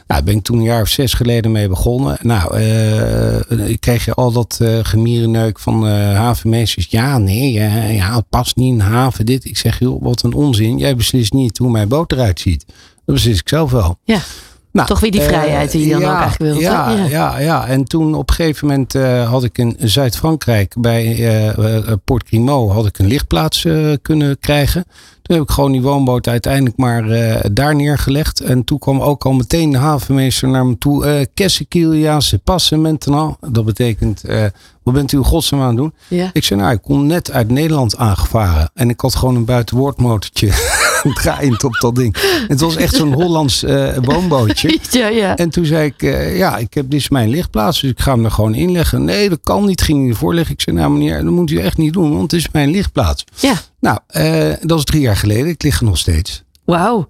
[0.08, 2.18] Nou, daar ben ik toen een jaar of zes geleden mee begonnen.
[2.22, 6.88] Nou, eh, ik kreeg al dat eh gemierenneuk van eh havenmeesters.
[6.90, 7.52] Ja, nee,
[7.94, 9.46] ja, het past niet in haven dit.
[9.46, 10.78] Ik zeg, joh, wat een onzin.
[10.78, 12.66] Jij beslist niet hoe mijn boot eruit ziet.
[13.06, 13.98] Dat beslis ik zelf wel.
[14.04, 14.20] Ja.
[14.74, 16.64] Nou, Toch weer die eh, vrijheid die je dan ja, ook eigenlijk wilt.
[16.64, 17.40] Ja, ja.
[17.40, 22.28] Ja, en toen op een gegeven moment eh, had ik in Zuid-Frankrijk bij eh, Port
[22.28, 23.68] Grimaud had ik een lichtplaats
[24.02, 24.86] kunnen krijgen.
[25.24, 28.40] Toen heb ik gewoon die woonboot uiteindelijk maar eh, daar neergelegd.
[28.40, 31.06] En toen kwam ook al meteen de havenmeester naar me toe.
[31.06, 33.36] eh Qu'est-ce qu'il y a, se passe maintenant?
[33.52, 34.44] Dat betekent, eh,
[34.84, 35.94] wat bent u godsnaam aan het doen?
[36.08, 36.30] Ja.
[36.34, 38.70] Ik zei, nou, ik kom net uit Nederland aangevaren.
[38.74, 40.50] En ik had gewoon een buitenwoordmotortje
[41.22, 42.16] draaiend op dat ding.
[42.48, 44.80] Het was echt zo'n Hollands eh, woonbootje.
[44.92, 45.36] ja, ja.
[45.38, 48.12] En toen zei ik, eh, ja, ik heb, dit is mijn lichtplaats, dus ik ga
[48.14, 49.04] hem er gewoon inleggen.
[49.04, 50.54] Nee, dat kan niet, ging hij ervoor leggen.
[50.54, 53.24] Ik zei, nou meneer, dat moet u echt niet doen, want het is mijn lichtplaats.
[53.40, 53.54] ja.
[53.84, 55.48] Nou, eh, dat is drie jaar geleden.
[55.48, 56.44] Ik lig er nog steeds.
[56.66, 57.10] Wauw.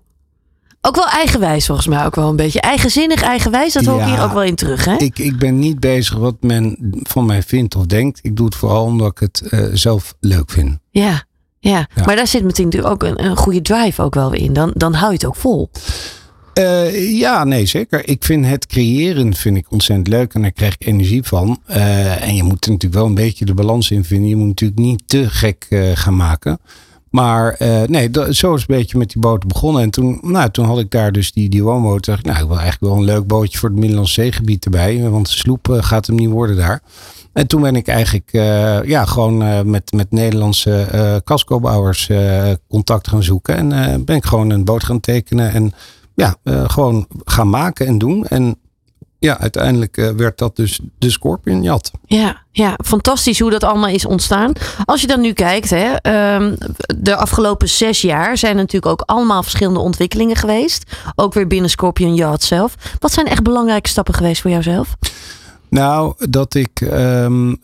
[0.81, 2.61] Ook wel eigenwijs volgens mij ook wel een beetje.
[2.61, 4.13] Eigenzinnig, eigenwijs, dat hoor ik Ja.
[4.13, 4.95] hier ook wel in terug, hè?
[4.95, 8.19] Ik, ik ben niet bezig wat men van mij vindt of denkt.
[8.21, 10.77] Ik doe het vooral omdat ik het eh, zelf leuk vind.
[10.91, 11.23] Ja,
[11.59, 11.87] ja.
[11.95, 12.03] Ja.
[12.05, 14.53] Maar daar zit meteen natuurlijk ook een, een goede drive ook wel weer in.
[14.53, 15.69] Dan, dan hou je het ook vol.
[16.53, 18.07] Eh, ja, nee, zeker.
[18.07, 21.59] Ik vind het creëren vind ik ontzettend leuk en daar krijg ik energie van.
[21.65, 24.29] Eh, en je moet er natuurlijk wel een beetje de balans in vinden.
[24.29, 26.59] Je moet natuurlijk niet te gek eh, gaan maken.
[27.09, 27.55] Maar
[27.87, 29.81] nee, zo is een beetje met die boten begonnen.
[29.81, 32.05] En toen, nou, toen had ik daar dus die, die woonboot.
[32.05, 35.09] Dacht ik, nou, ik wil eigenlijk wel een leuk bootje voor het Middellandse Zeegebied erbij.
[35.09, 36.81] Want de sloep gaat hem niet worden daar.
[37.33, 38.29] En toen ben ik eigenlijk
[38.85, 42.09] ja, gewoon met, met Nederlandse uh, cascobouwers
[42.67, 43.71] contact gaan zoeken.
[43.71, 45.51] En ben ik gewoon een boot gaan tekenen.
[45.51, 45.73] En
[46.15, 46.35] ja,
[46.67, 48.25] gewoon gaan maken en doen.
[48.25, 48.57] En
[49.19, 51.91] ja, uiteindelijk werd dat dus de Scorpion Yacht.
[52.05, 54.51] Ja, ja, fantastisch hoe dat allemaal is ontstaan.
[54.85, 55.89] Als je dan nu kijkt, hè,
[56.35, 56.57] um,
[56.97, 60.91] de afgelopen zes jaar zijn er natuurlijk ook allemaal verschillende ontwikkelingen geweest.
[61.15, 62.75] Ook weer binnen Scorpion Yacht zelf.
[62.99, 64.95] Wat zijn echt belangrijke stappen geweest voor jouzelf?
[65.73, 67.57] Nou, dat ik, um, uh,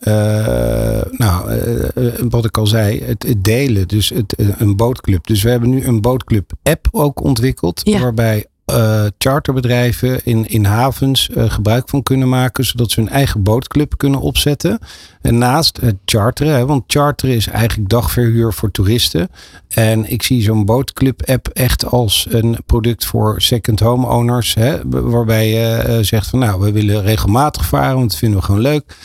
[1.10, 1.52] nou,
[1.96, 5.26] uh, wat ik al zei, het, het delen, dus het, een bootclub.
[5.26, 8.00] Dus we hebben nu een bootclub app ook ontwikkeld, ja.
[8.00, 13.94] waarbij uh, charterbedrijven in, in havens gebruik van kunnen maken, zodat ze hun eigen bootclub
[13.96, 14.78] kunnen opzetten.
[15.20, 19.28] En naast het charteren, hè, want charteren is eigenlijk dagverhuur voor toeristen.
[19.68, 25.48] En ik zie zo'n bootclub-app echt als een product voor second home owners, hè, waarbij
[25.48, 28.96] je uh, zegt van nou, we willen regelmatig varen, want dat vinden we gewoon leuk.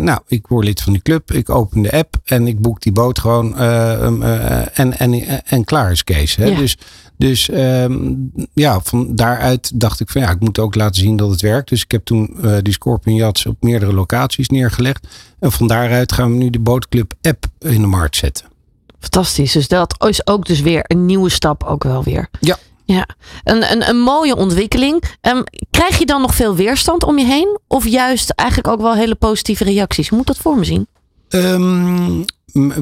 [0.00, 2.92] nou, ik word lid van die club, ik open de app en ik boek die
[2.92, 6.36] boot gewoon um, en, en, en klaar is Kees.
[6.36, 6.44] Hè?
[6.44, 6.56] Ja.
[6.56, 6.76] Dus
[7.20, 11.30] dus um, ja, van daaruit dacht ik van ja, ik moet ook laten zien dat
[11.30, 11.68] het werkt.
[11.68, 14.89] Dus ik heb toen uh, die Scorpion Yachts op meerdere locaties neergelegd.
[15.38, 18.46] En van daaruit gaan we nu de Bootclub app in de markt zetten.
[19.00, 19.52] Fantastisch.
[19.52, 22.28] Dus dat is ook dus weer een nieuwe stap ook wel weer.
[22.40, 22.56] Ja.
[22.84, 23.08] Ja,
[23.44, 25.02] een, een, een mooie ontwikkeling.
[25.22, 27.58] Um, krijg je dan nog veel weerstand om je heen?
[27.66, 30.08] Of juist eigenlijk ook wel hele positieve reacties?
[30.08, 30.86] Hoe moet dat voor me zien?
[31.34, 32.24] Um,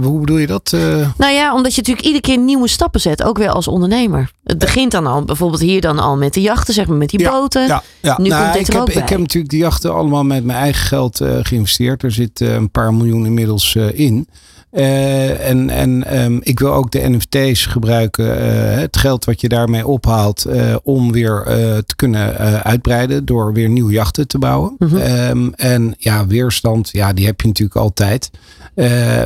[0.01, 0.73] hoe bedoel je dat?
[0.75, 1.09] Uh...
[1.17, 4.31] Nou ja, omdat je natuurlijk iedere keer nieuwe stappen zet, ook weer als ondernemer.
[4.45, 7.21] Het begint dan al, bijvoorbeeld hier dan al met de jachten, zeg maar, met die
[7.21, 7.67] ja, boten.
[7.67, 8.19] Ja, ja.
[8.21, 9.03] Nu nou, komt dit ik er ook heb, bij.
[9.03, 12.03] Ik heb natuurlijk die jachten allemaal met mijn eigen geld uh, geïnvesteerd.
[12.03, 14.29] Er zit uh, een paar miljoen inmiddels in.
[14.73, 19.49] Uh, en en um, ik wil ook de NFT's gebruiken, uh, het geld wat je
[19.49, 21.43] daarmee ophaalt, uh, om weer
[21.87, 24.75] te kunnen uitbreiden door weer nieuwe jachten te bouwen.
[24.79, 24.97] -hmm.
[24.97, 28.31] um, en ja, weerstand, ja, die heb je natuurlijk altijd.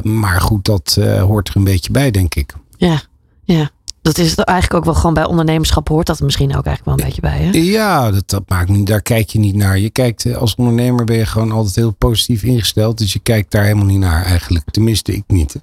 [0.02, 2.54] maar goed, dat hoort er een beetje bij, denk ik.
[2.76, 3.00] Ja,
[3.44, 3.70] ja.
[4.02, 6.84] Dat is het eigenlijk ook wel gewoon bij ondernemerschap hoort dat er misschien ook eigenlijk
[6.84, 7.38] wel een beetje bij.
[7.38, 7.58] Hè?
[7.58, 8.86] Ja, dat, dat maakt niet.
[8.86, 9.78] Daar kijk je niet naar.
[9.78, 12.98] Je kijkt als ondernemer ben je gewoon altijd heel positief ingesteld.
[12.98, 14.70] Dus je kijkt daar helemaal niet naar eigenlijk.
[14.70, 15.54] Tenminste, ik niet.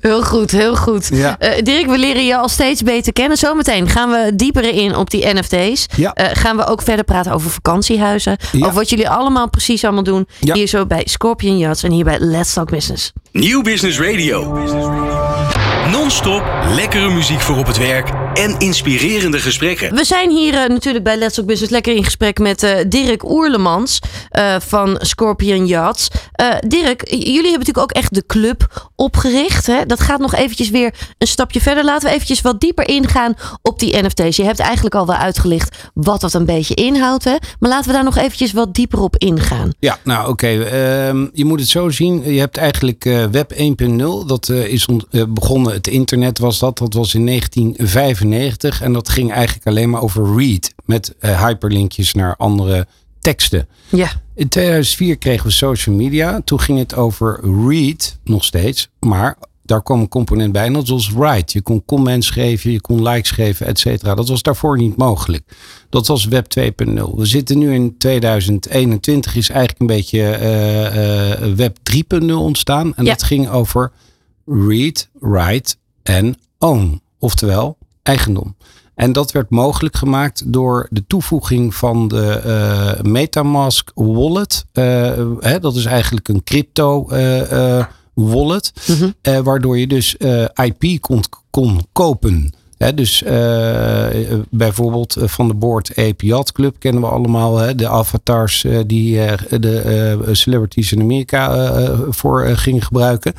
[0.00, 1.08] Heel goed, heel goed.
[1.12, 1.36] Ja.
[1.40, 3.36] Uh, Dirk, we leren je al steeds beter kennen.
[3.36, 5.86] Zometeen gaan we dieper in op die NFT's.
[5.96, 6.16] Ja.
[6.20, 8.36] Uh, gaan we ook verder praten over vakantiehuizen.
[8.52, 8.58] Ja.
[8.58, 10.26] Over wat jullie allemaal precies allemaal doen.
[10.40, 10.54] Ja.
[10.54, 13.12] Hier zo bij Scorpion Yachts en hier bij Let's Talk Business.
[13.32, 14.62] Nieuw Business Radio.
[15.90, 16.42] Non-stop
[16.74, 19.94] lekkere muziek voor op het werk en inspirerende gesprekken.
[19.94, 23.30] We zijn hier uh, natuurlijk bij Let's Talk Business lekker in gesprek met uh, Dirk
[23.30, 23.98] Oerlemans
[24.32, 26.08] uh, van Scorpion Yachts.
[26.66, 29.66] Dirk, jullie hebben natuurlijk ook echt de club opgericht.
[29.66, 29.86] Hè?
[29.86, 31.84] Dat gaat nog eventjes weer een stapje verder.
[31.84, 34.36] Laten we eventjes wat dieper ingaan op die NFT's.
[34.36, 37.24] Je hebt eigenlijk al wel uitgelicht wat dat een beetje inhoudt.
[37.24, 37.36] Hè?
[37.58, 39.72] Maar laten we daar nog eventjes wat dieper op ingaan.
[39.78, 40.30] Ja, nou oké.
[40.30, 40.56] Okay.
[40.56, 42.32] Uh, je moet het zo zien.
[42.32, 44.26] Je hebt eigenlijk uh, Web 1.0.
[44.26, 44.88] Dat uh, is
[45.28, 45.72] begonnen.
[45.72, 46.78] Het internet was dat.
[46.78, 48.23] Dat was in 1995.
[48.80, 50.74] En dat ging eigenlijk alleen maar over read.
[50.84, 52.86] Met hyperlinkjes naar andere
[53.20, 53.68] teksten.
[53.88, 54.08] Ja.
[54.34, 56.40] In 2004 kregen we social media.
[56.44, 58.88] Toen ging het over read, nog steeds.
[59.00, 61.52] Maar daar kwam een component bij en dat was write.
[61.58, 64.14] Je kon comments geven, je kon likes geven, et cetera.
[64.14, 65.42] Dat was daarvoor niet mogelijk.
[65.88, 66.94] Dat was web 2.0.
[67.16, 71.76] We zitten nu in 2021, is eigenlijk een beetje uh, uh, web
[72.22, 72.94] 3.0 ontstaan.
[72.96, 73.10] En Ja.
[73.10, 73.92] dat ging over
[74.46, 77.02] read, write en own.
[77.18, 78.56] Oftewel eigendom.
[78.94, 84.66] En dat werd mogelijk gemaakt door de toevoeging van de eh, Metamask wallet.
[84.72, 84.84] Eh,
[85.38, 88.72] hè, dat is eigenlijk een crypto eh, wallet.
[88.86, 89.42] Mhm.
[89.42, 90.16] Waardoor je dus
[90.54, 92.52] IP kon, kon kopen.
[92.94, 94.06] Dus eh,
[94.50, 97.76] bijvoorbeeld eh, van de Board Ape Club kennen we allemaal.
[97.76, 99.20] De avatars eh, die
[99.60, 101.74] de celebrities in Amerika
[102.10, 103.32] voor gingen gebruiken.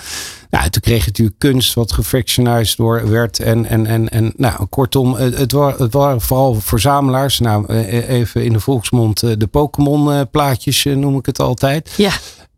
[0.49, 3.39] Nou, toen kreeg je natuurlijk kunst wat gefractionized door werd.
[3.39, 7.39] En, en, en, en nou, kortom, het, het, wa- het waren vooral verzamelaars.
[7.39, 11.93] Nou, even in de volksmond de Pokémon plaatjes noem ik het altijd.
[11.97, 12.11] Ja.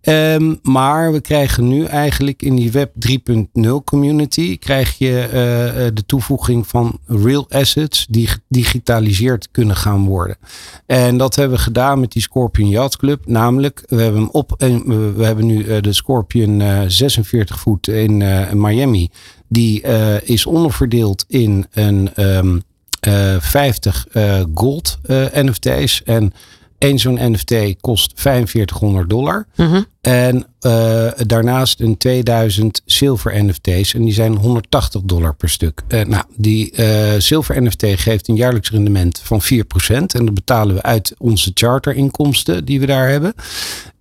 [0.08, 5.93] Ehm, maar we krijgen nu eigenlijk in die Web 3.0 community krijg je eh, eh,
[5.93, 10.38] de toevoeging van real assets die gedigitaliseerd kunnen gaan worden.
[10.86, 13.26] En dat hebben we gedaan met die Scorpion Yacht Club.
[13.26, 14.84] Namelijk, we hebben hem op en
[15.15, 18.17] we, hebben nu eh, de Scorpion eh, 46 voet in
[18.54, 19.10] Miami.
[19.48, 19.82] Die
[20.24, 22.58] is onderverdeeld in een ehm,
[23.08, 24.98] eh, 50 eh, gold
[25.34, 26.34] NFT's en
[26.78, 29.48] één zo'n NFT kost 4500 dollar.
[29.56, 29.82] Mhm.
[30.08, 33.93] En uh, daarnaast een 2000 zilver NFT's.
[33.93, 35.82] En die zijn 180 dollar per stuk.
[35.88, 39.46] Uh, nou, die uh, zilver NFT geeft een jaarlijks rendement van 4%.
[39.88, 43.34] En dat betalen we uit onze charterinkomsten die we daar hebben.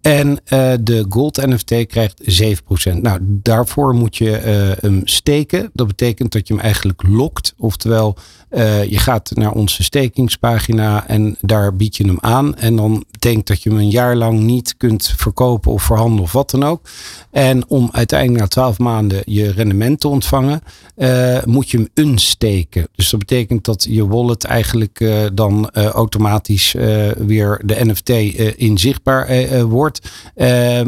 [0.01, 0.38] En
[0.81, 2.42] de gold NFT krijgt
[2.90, 2.97] 7%.
[3.01, 4.31] Nou, daarvoor moet je
[4.81, 5.71] hem steken.
[5.73, 7.55] Dat betekent dat je hem eigenlijk lokt.
[7.59, 8.16] Oftewel,
[8.88, 12.57] je gaat naar onze stekingspagina en daar bied je hem aan.
[12.57, 16.33] En dan betekent dat je hem een jaar lang niet kunt verkopen of verhandelen of
[16.33, 16.89] wat dan ook.
[17.31, 20.61] En om uiteindelijk na 12 maanden je rendement te ontvangen,
[21.45, 22.89] moet je hem unsteken.
[22.95, 26.75] Dus dat betekent dat je wallet eigenlijk dan automatisch
[27.19, 28.11] weer de NFT
[28.57, 30.01] inzichtbaar wordt.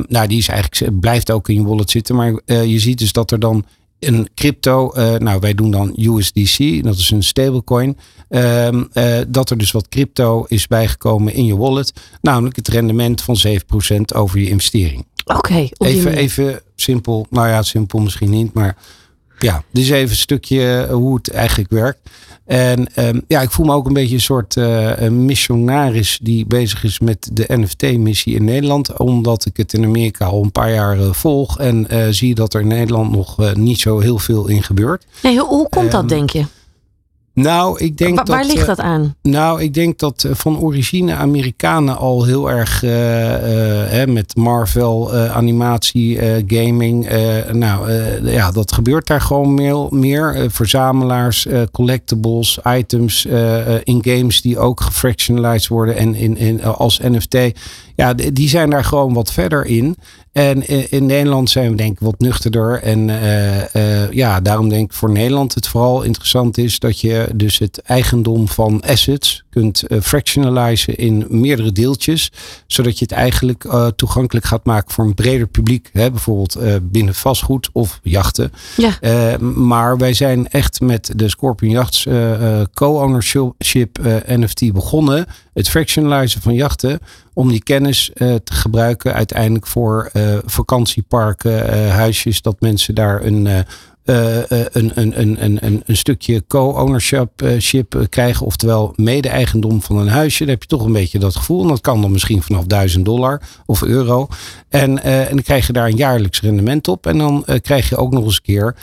[0.06, 2.16] Nou, die is eigenlijk, blijft ook in je wallet zitten.
[2.16, 3.64] Maar je ziet dus dat er dan
[4.00, 7.98] een crypto, uh, nou wij doen dan USDC, dat is een stablecoin.
[8.28, 8.84] Ehm,
[9.28, 11.92] dat er dus wat crypto is bijgekomen in je wallet.
[12.20, 15.06] Namelijk het rendement van 7% over je investering.
[15.24, 15.38] Oké.
[15.38, 18.76] Okay, even, even simpel, nou ja, simpel misschien niet, maar
[19.38, 21.98] ja, is even een stukje hoe het eigenlijk werkt.
[22.44, 26.84] En um, ja, ik voel me ook een beetje een soort uh, missionaris die bezig
[26.84, 28.98] is met de NFT-missie in Nederland.
[28.98, 31.58] Omdat ik het in Amerika al een paar jaar uh, volg.
[31.58, 35.04] En uh, zie dat er in Nederland nog niet zo heel veel in gebeurt.
[35.22, 36.44] Nee, hoe, hoe komt dat, um, denk je?
[37.42, 38.34] Nou, ik denk Wa dat.
[38.34, 39.14] Waar ligt dat aan?
[39.22, 43.38] Nou, ik denk dat van origine Amerikanen al heel erg uh, uh,
[43.90, 47.08] hè, met Marvel, uh, animatie, gaming.
[47.52, 49.86] nou, ja, dat gebeurt daar gewoon meer.
[49.90, 50.46] meer.
[50.50, 53.26] verzamelaars, collectibles, items
[53.84, 57.36] in games die ook gefractionalized worden en in, in, als NFT.
[57.94, 59.96] Ja, die zijn daar gewoon wat verder in.
[60.32, 62.82] En in Nederland zijn we denk ik wat nuchterder.
[62.82, 67.28] En uh, uh, ja, daarom denk ik voor Nederland het vooral interessant is dat je
[67.34, 72.32] dus het eigendom van assets kunt uh, fractionalizen in meerdere deeltjes.
[72.66, 73.66] Zodat je het eigenlijk
[73.96, 75.90] toegankelijk gaat maken voor een breder publiek.
[75.92, 76.10] Hè?
[76.10, 78.52] Bijvoorbeeld binnen vastgoed of jachten.
[78.76, 79.38] Ja.
[79.40, 82.06] maar wij zijn echt met de Scorpion Yachts
[82.74, 85.26] co-ownership NFT begonnen.
[85.52, 86.98] Het fractionalizen van jachten
[87.32, 90.10] om die kennis te gebruiken uiteindelijk voor
[90.44, 93.48] vakantieparken, huisjes, dat mensen daar een,
[94.08, 97.28] een, een, een, een, een stukje co-ownership
[98.08, 100.38] krijgen, oftewel mede-eigendom van een huisje.
[100.38, 101.62] Dan heb je toch een beetje dat gevoel.
[101.62, 104.28] En dat kan dan misschien vanaf 1000 dollar of euro.
[104.68, 107.06] En, en dan krijg je daar een jaarlijks rendement op.
[107.06, 108.74] En dan krijg je ook nog eens een keer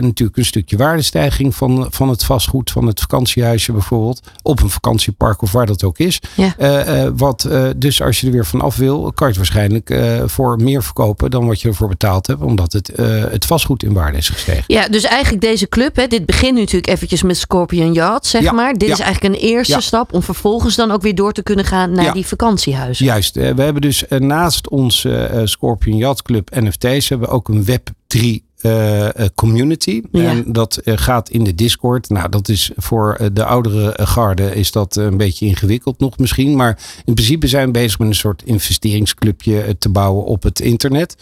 [0.00, 4.20] natuurlijk een stukje waardestijging van, van het vastgoed, van het vakantiehuisje bijvoorbeeld.
[4.42, 6.20] Op een vakantiepark of waar dat ook is.
[6.34, 7.12] Ja.
[7.16, 11.30] Wat, dus als je er weer vanaf wil, kan je het waarschijnlijk voor meer verkopen
[11.30, 12.42] dan wat je ervoor betaald hebt.
[12.42, 12.92] Omdat het,
[13.30, 14.53] het vastgoed in waarde is gestegen.
[14.66, 18.74] Ja, dus eigenlijk deze club, hè, dit begint natuurlijk eventjes met Scorpion Yacht, zeg maar.
[18.74, 21.92] Dit is eigenlijk een eerste stap om vervolgens dan ook weer door te kunnen gaan
[21.92, 23.04] naar die vakantiehuizen.
[23.06, 27.34] Juist, eh, we hebben dus eh, naast onze eh, Scorpion Yacht Club NFT's hebben we
[27.34, 30.02] ook een Web 3 eh, eh, community.
[30.12, 32.08] En dat eh, gaat in de Discord.
[32.08, 36.56] Nou, dat is voor de oudere garde is dat een beetje ingewikkeld nog misschien.
[36.56, 41.16] Maar in principe zijn we bezig met een soort investeringsclubje te bouwen op het internet.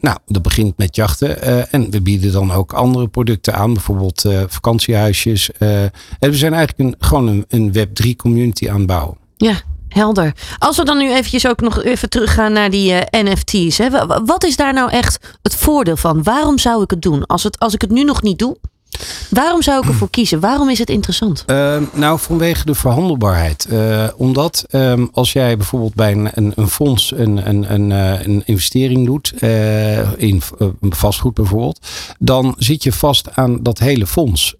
[0.00, 1.42] nou, dat begint met jachten.
[1.72, 3.72] en we bieden dan ook andere producten aan.
[3.72, 5.50] Bijvoorbeeld vakantiehuisjes.
[5.58, 9.16] en we zijn eigenlijk een, gewoon een, een Web3 community aan het bouwen.
[9.36, 9.60] Ja,
[9.92, 10.32] helder.
[10.58, 13.78] Als we dan nu eventjes ook nog even teruggaan naar die eh, NFT's.
[13.78, 13.90] Hè.
[13.90, 16.22] wa- wa- Wat is daar nou echt het voordeel van?
[16.22, 17.26] Waarom zou ik het doen?
[17.26, 18.56] Als, het, als ik het nu nog niet doe,
[19.30, 20.40] waarom zou ik ervoor kiezen?
[20.40, 21.42] Waarom is het interessant?
[21.46, 23.64] Ehm, nou, vanwege de verhandelbaarheid.
[23.64, 28.26] Eh, omdat ehm, als jij bijvoorbeeld bij een, een, een fonds een, een, een, eh,
[28.26, 30.42] een investering doet, eh, in
[30.80, 31.86] vastgoed bijvoorbeeld,
[32.18, 34.54] dan zit je vast aan dat hele fonds.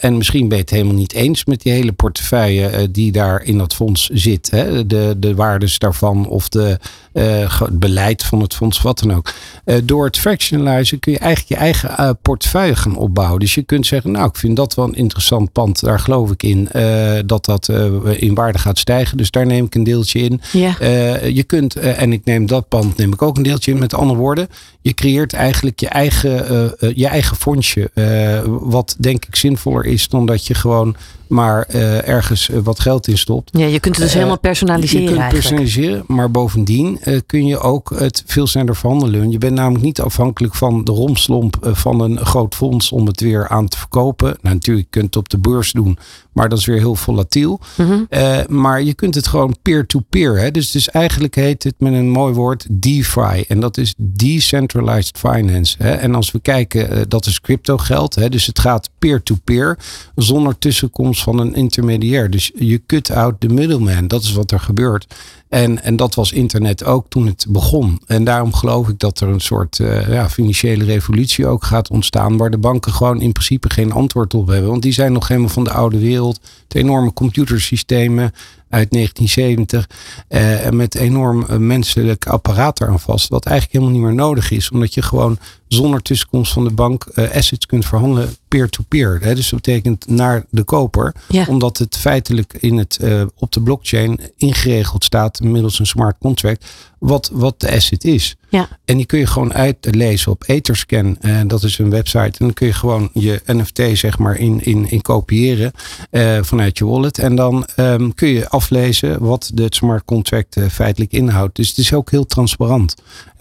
[0.00, 3.58] En misschien ben je het helemaal niet eens met die hele portefeuille die daar in
[3.58, 4.50] dat fonds zit.
[4.50, 4.86] Hè?
[4.86, 6.78] De, de waardes daarvan of de,
[7.18, 9.30] eh, het beleid van het fonds, wat dan ook.
[9.64, 13.40] Eh, door het fractionalizen kun je eigenlijk je eigen eh, portefeuille gaan opbouwen.
[13.40, 15.80] Dus je kunt zeggen, nou, ik vind dat wel een interessant pand.
[15.80, 17.86] Daar geloof ik in eh, dat dat eh,
[18.22, 19.16] in waarde gaat stijgen.
[19.16, 20.40] Dus daar neem ik een deeltje in.
[20.52, 20.78] Ja.
[20.78, 23.78] Eh, je kunt, eh, en ik neem dat pand, neem ik ook een deeltje in.
[23.78, 24.48] Met andere woorden,
[24.80, 27.90] je creëert eigenlijk je eigen, eh, eh, je eigen fondsje.
[27.94, 30.96] eh, wat denk ik zinvoller is dan dat je gewoon
[31.28, 33.50] maar eh, ergens eh, wat geld in stopt.
[33.52, 35.48] Ja, je kunt het dus Eh, helemaal personaliseren Je kunt eigenlijk.
[35.48, 39.30] personaliseren, maar bovendien eh, kun je ook het veel sneller verhandelen.
[39.30, 43.20] Je bent namelijk niet afhankelijk van de romslomp eh, van een groot fonds om het
[43.20, 44.36] weer aan te verkopen.
[44.42, 45.98] Nou, natuurlijk, je kunt het op de beurs doen,
[46.38, 47.60] maar dat is weer heel volatiel.
[47.76, 47.98] Mhm.
[48.08, 50.38] Eh, maar je kunt het gewoon peer-to-peer.
[50.38, 50.50] hè.
[50.50, 53.44] Dus, dus eigenlijk heet het met een mooi woord DeFi.
[53.48, 55.76] En dat is Decentralized Finance.
[55.78, 55.90] Hè.
[55.90, 58.14] En als we kijken, eh, dat is crypto geld.
[58.14, 58.28] Hè.
[58.28, 59.78] Dus het gaat peer-to-peer.
[60.14, 62.30] Zonder tussenkomst tussenkomst van een intermediair.
[62.30, 64.08] Dus je cut out the middleman.
[64.08, 65.06] Dat is wat er gebeurt.
[65.48, 68.00] En, en dat was internet ook toen het begon.
[68.06, 72.36] En daarom geloof ik dat er een soort uh, ja, financiële revolutie ook gaat ontstaan.
[72.36, 74.70] Waar de banken gewoon in principe geen antwoord op hebben.
[74.70, 76.27] Want die zijn nog helemaal van de oude wereld.
[76.68, 78.32] De enorme computersystemen
[78.68, 79.88] uit 1970.
[80.28, 83.28] Uh, met enorm uh, menselijk apparaat eraan vast.
[83.28, 84.70] Wat eigenlijk helemaal niet meer nodig is.
[84.70, 89.18] Omdat je gewoon zonder tussenkomst van de bank uh, assets kunt verhandelen peer-to-peer.
[89.18, 91.14] -peer, dus dat betekent naar de koper.
[91.28, 91.44] Ja.
[91.48, 96.66] Omdat het feitelijk in het, uh, op de blockchain ingeregeld staat middels een smart contract.
[96.98, 98.36] Wat, wat de asset is.
[98.48, 98.68] Ja.
[98.84, 101.16] En die kun je gewoon uitlezen op Etherscan.
[101.20, 102.18] En dat is een website.
[102.18, 105.72] En dan kun je gewoon je NFT zeg maar in, in, in kopiëren
[106.10, 107.18] uh, vanuit je wallet.
[107.18, 111.56] En dan um, kun je aflezen wat de smart contract uh, feitelijk inhoudt.
[111.56, 112.94] Dus het is ook heel transparant.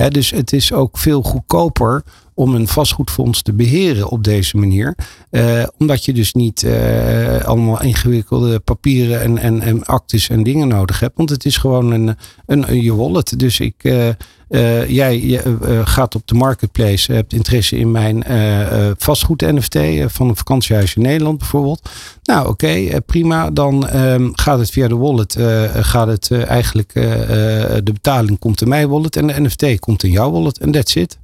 [0.09, 2.03] Dus het is ook veel goedkoper
[2.37, 4.95] om een vastgoedfonds te beheren op deze manier.
[5.31, 10.67] Uh, omdat je dus niet uh, allemaal ingewikkelde papieren en, en, en actes en dingen
[10.67, 11.17] nodig hebt.
[11.17, 13.39] Want het is gewoon een, een, je wallet.
[13.39, 13.83] Dus ik,
[14.49, 15.41] uh, jij
[15.83, 18.23] gaat op de marketplace, hebt interesse in mijn
[18.97, 21.89] vastgoed NFT van een vakantiehuis in Nederland bijvoorbeeld.
[22.23, 23.51] Nou oké, prima.
[23.51, 25.37] Dan um, gaat het via de wallet.
[25.73, 26.93] gaat het eigenlijk,
[27.83, 30.57] de betaling komt in mijn wallet en de NFT komt in jouw wallet.
[30.57, 31.17] En that's it.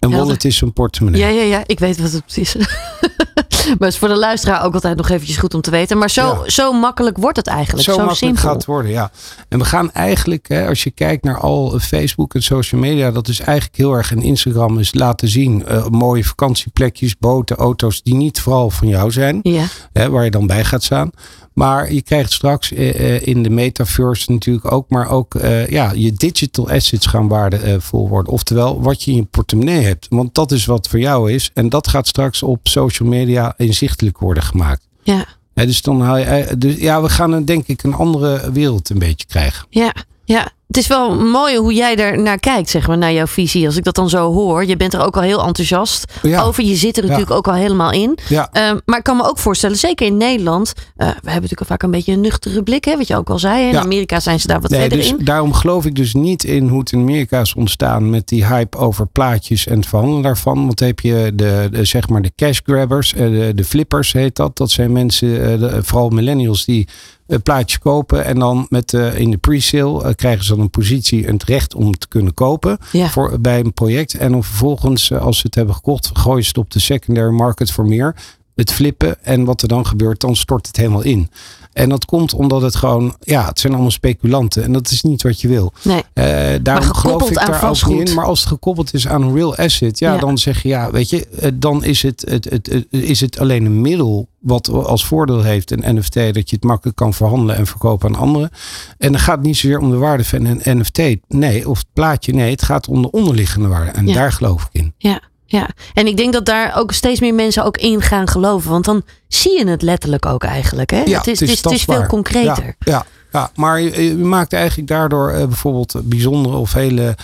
[0.00, 1.20] Een wallet is een portemonnee.
[1.20, 1.62] Ja, ja, ja.
[1.66, 2.66] Ik weet wat het precies is.
[3.78, 5.98] maar is voor de luisteraar ook altijd nog eventjes goed om te weten.
[5.98, 6.50] Maar zo, ja.
[6.50, 7.84] zo makkelijk wordt het eigenlijk.
[7.84, 8.42] Zo, zo makkelijk simpel.
[8.42, 9.10] gaat het worden, ja.
[9.48, 13.28] En we gaan eigenlijk, hè, als je kijkt naar al Facebook en social media, dat
[13.28, 15.64] is eigenlijk heel erg en Instagram is laten zien.
[15.68, 19.40] Uh, mooie vakantieplekjes, boten, auto's die niet vooral van jou zijn.
[19.42, 19.64] Ja.
[19.92, 21.10] Hè, waar je dan bij gaat staan.
[21.54, 25.34] Maar je krijgt straks uh, in de metaverse natuurlijk ook, maar ook
[25.68, 28.32] ja, je digital assets gaan waardevol worden.
[28.32, 30.06] Oftewel, wat je in je portemonnee hebt.
[30.10, 31.50] Want dat is wat voor jou is.
[31.54, 34.88] En dat gaat straks op social media inzichtelijk worden gemaakt.
[35.02, 35.24] Ja.
[35.54, 36.54] He, dus dan haal je.
[36.58, 39.66] Dus ja, we gaan een, denk ik een andere wereld een beetje krijgen.
[39.70, 40.50] Ja, ja.
[40.70, 43.66] Het is wel mooi hoe jij er naar kijkt, zeg maar, naar jouw visie.
[43.66, 44.64] Als ik dat dan zo hoor.
[44.64, 46.42] Je bent er ook al heel enthousiast ja.
[46.42, 46.64] over.
[46.64, 47.36] Je zit er natuurlijk ja.
[47.36, 48.18] ook al helemaal in.
[48.28, 48.50] Ja.
[48.52, 50.72] Uh, maar ik kan me ook voorstellen, zeker in Nederland.
[50.76, 53.38] Uh, we hebben natuurlijk vaak een beetje een nuchtere blik, hè, wat je ook al
[53.38, 53.68] zei.
[53.68, 53.78] In.
[53.78, 55.24] Amerika zijn ze daar wat nee, verder dus in.
[55.24, 58.78] Daarom geloof ik dus niet in hoe het in Amerika is ontstaan met die hype
[58.78, 60.66] over plaatjes en het verhandelen daarvan.
[60.66, 64.56] Want heb je de, de, zeg maar de cash grabbers, de, de flippers heet dat.
[64.56, 66.88] Dat zijn mensen, de, vooral millennials, die
[67.30, 71.26] een plaatje kopen en dan met uh, in de pre-sale uh, krijgen ze een positie
[71.26, 73.08] en het recht om het te kunnen kopen ja.
[73.08, 74.14] voor, bij een project.
[74.14, 77.32] En dan vervolgens, uh, als ze het hebben gekocht, gooien ze het op de secondary
[77.32, 78.16] market voor meer.
[78.54, 81.30] Het flippen en wat er dan gebeurt, dan stort het helemaal in.
[81.72, 85.22] En dat komt omdat het gewoon, ja, het zijn allemaal speculanten en dat is niet
[85.22, 85.72] wat je wil.
[85.82, 86.02] Nee.
[86.14, 88.14] Uh, daarom geloof ik daar ook niet in.
[88.14, 90.90] Maar als het gekoppeld is aan een real asset, ja, ja, dan zeg je, ja,
[90.90, 95.06] weet je, dan is het, het, het, het, is het alleen een middel wat als
[95.06, 98.50] voordeel heeft een NFT dat je het makkelijk kan verhandelen en verkopen aan anderen.
[98.98, 101.86] En dan gaat het niet zozeer om de waarde van een NFT, nee, of het
[101.92, 103.90] plaatje, nee, het gaat om de onderliggende waarde.
[103.90, 104.14] En ja.
[104.14, 104.94] daar geloof ik in.
[104.98, 105.20] Ja.
[105.52, 108.70] Ja, en ik denk dat daar ook steeds meer mensen ook in gaan geloven.
[108.70, 110.90] Want dan zie je het letterlijk ook eigenlijk.
[110.90, 111.02] Hè?
[111.02, 112.64] Ja, het, is, het, is, het, is, veel concreter.
[112.64, 113.50] Ja, ja, ja.
[113.54, 117.16] maar je, maakt eigenlijk daardoor uh, bijvoorbeeld bijzondere of hele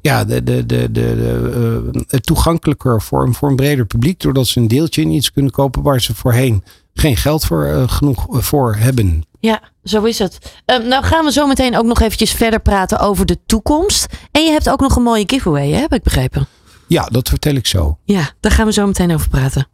[0.00, 4.20] ja, de, de, de, de, uh, toegankelijker voor een, voor een breder publiek.
[4.20, 7.88] Doordat ze een deeltje in iets kunnen kopen waar ze voorheen geen geld voor uh,
[7.88, 9.24] genoeg voor hebben.
[9.40, 10.38] Ja, zo is het.
[10.66, 14.06] Um, nou gaan we zo meteen ook nog eventjes verder praten over de toekomst.
[14.30, 15.78] En je hebt ook nog een mooie giveaway, hè?
[15.78, 16.46] heb ik begrepen.
[16.86, 17.98] Ja, dat vertel ik zo.
[18.04, 19.68] Ja, daar gaan we zo meteen over praten.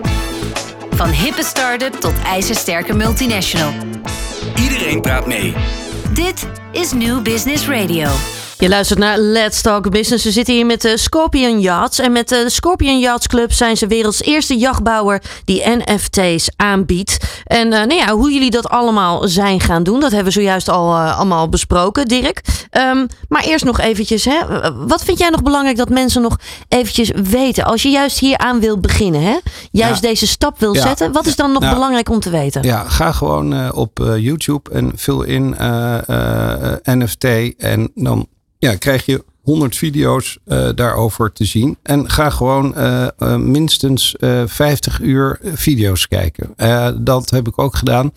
[0.90, 3.73] Van hippe start-up tot ijzersterke multinational.
[4.61, 5.55] Iedereen praat mee.
[6.12, 8.09] Dit is New Business Radio.
[8.61, 10.25] Je luistert naar Let's Talk Business.
[10.25, 11.99] We zitten hier met de Scorpion Yachts.
[11.99, 17.42] En met de Scorpion Yachts Club zijn ze werelds eerste jachtbouwer die NFT's aanbiedt.
[17.44, 20.68] En uh, nou ja, hoe jullie dat allemaal zijn gaan doen, dat hebben we zojuist
[20.68, 22.42] al uh, allemaal besproken, Dirk.
[22.70, 24.38] Um, maar eerst nog eventjes, hè,
[24.87, 26.37] wat vind jij nog belangrijk dat mensen nog
[26.68, 27.64] eventjes weten?
[27.64, 29.38] Als je juist hier aan wil beginnen, hè?
[29.70, 30.09] juist ja.
[30.09, 30.83] deze stap wil ja.
[30.83, 32.62] zetten, wat is dan nog nou, belangrijk om te weten?
[32.62, 35.55] Ja, ga gewoon uh, op YouTube en vul in
[36.83, 37.25] NFT
[37.57, 38.27] en dan
[38.61, 41.77] ja, krijg je 100 video's uh, daarover te zien.
[41.83, 44.14] En ga gewoon uh, uh, minstens
[44.46, 46.55] 50 uur video's kijken.
[47.05, 48.12] dat heb ik ook gedaan.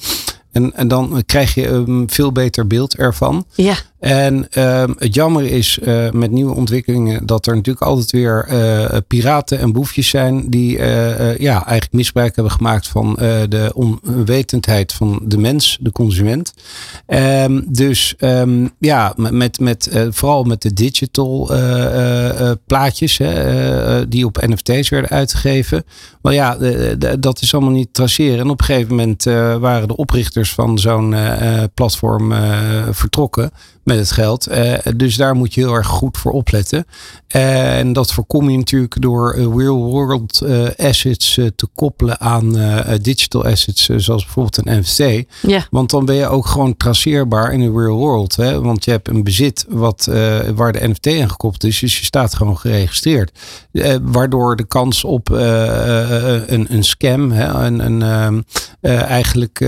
[0.52, 3.46] En, en dan krijg je een veel beter beeld ervan.
[3.56, 3.76] Ja.
[4.04, 8.98] En ehm, het jammer is uh, met nieuwe ontwikkelingen dat er natuurlijk altijd weer uh,
[9.08, 13.14] piraten en boefjes zijn die uh, ja, eigenlijk misbruik hebben gemaakt van
[13.50, 16.54] de onwetendheid van de mens, de consument.
[17.08, 21.52] Um, dus um, ja, met, met, vooral met de digital
[22.66, 25.84] plaatjes hè, die op NFT's werden uitgegeven.
[26.22, 26.58] Maar ja,
[27.20, 28.40] dat is allemaal niet traceren.
[28.40, 29.24] En op een gegeven moment
[29.60, 31.16] waren de oprichters van zo'n
[31.74, 32.34] platform
[32.92, 33.52] vertrokken
[33.84, 34.52] met het geld.
[34.52, 36.86] Uh, dus daar moet je heel erg goed voor opletten.
[37.36, 40.42] Uh, en dat voorkom je natuurlijk door uh, real world
[40.78, 42.52] assets te koppelen aan
[43.02, 45.26] digital assets, zoals bijvoorbeeld een NFT.
[45.42, 45.68] Ja.
[45.72, 48.36] Want dan ben je ook gewoon traceerbaar in de real world.
[48.36, 48.62] Hè?
[48.62, 50.10] Want je hebt een bezit wat,
[50.56, 53.40] waar de NFT aan gekoppeld is, dus je staat gewoon geregistreerd.
[54.02, 58.42] waardoor de kans op een, een scam hè, een, een, ehm,
[58.98, 59.60] eigenlijk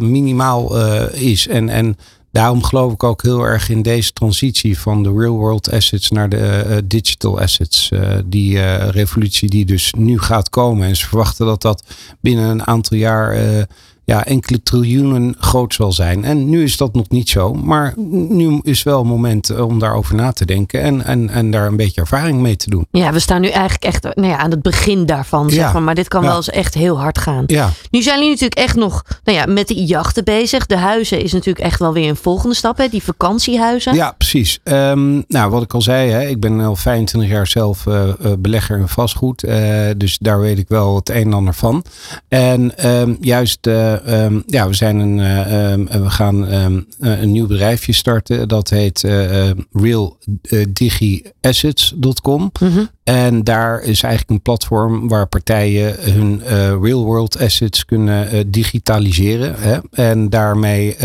[0.00, 0.78] minimaal
[1.10, 1.48] is.
[1.48, 1.96] En, en
[2.32, 6.28] daarom geloof ik ook heel erg in deze transitie van de real world assets naar
[6.28, 7.90] de uh, digital assets.
[7.90, 10.88] Uh, die revolutie die dus nu gaat komen.
[10.88, 11.84] En ze verwachten dat dat
[12.20, 13.66] binnen een aantal jaar
[14.12, 16.24] ja, enkele triljoenen groot zal zijn.
[16.24, 17.54] En nu is dat nog niet zo.
[17.54, 17.94] Maar
[18.28, 20.82] nu is wel een moment eh, om daarover na te denken.
[20.82, 22.86] En, en, en daar een beetje ervaring mee te doen.
[22.90, 25.50] Ja, we staan nu eigenlijk echt nou ja, aan het begin daarvan.
[25.50, 25.72] Zeg ja.
[25.72, 25.82] maar.
[25.82, 27.44] maar dit kan wel eens echt heel hard gaan.
[27.46, 27.70] Ja.
[27.90, 30.66] Nu zijn jullie natuurlijk echt nog nou ja, met de jachten bezig.
[30.66, 32.76] De huizen is natuurlijk echt wel weer een volgende stap.
[32.76, 32.88] Hè?
[32.88, 33.94] Die vakantiehuizen.
[33.94, 34.60] Ja, precies.
[34.64, 36.10] Um, nou, wat ik al zei.
[36.10, 38.08] Hè, ik ben al 25 jaar zelf uh,
[38.38, 39.44] belegger in vastgoed.
[39.44, 39.54] Uh,
[39.96, 41.84] dus daar weet ik wel het een en ander van.
[42.28, 43.66] En um, juist
[44.08, 48.48] um, ja, we, zijn een, uh, um, we gaan um, een nieuw bedrijfje starten.
[48.48, 52.50] Dat heet uh, realdigiassets.com.
[52.60, 52.88] Mm -hmm.
[53.04, 56.50] En daar is eigenlijk een platform waar partijen hun uh,
[56.82, 59.54] real world assets kunnen digitaliseren.
[59.58, 59.78] Hè?
[59.90, 60.96] En daarmee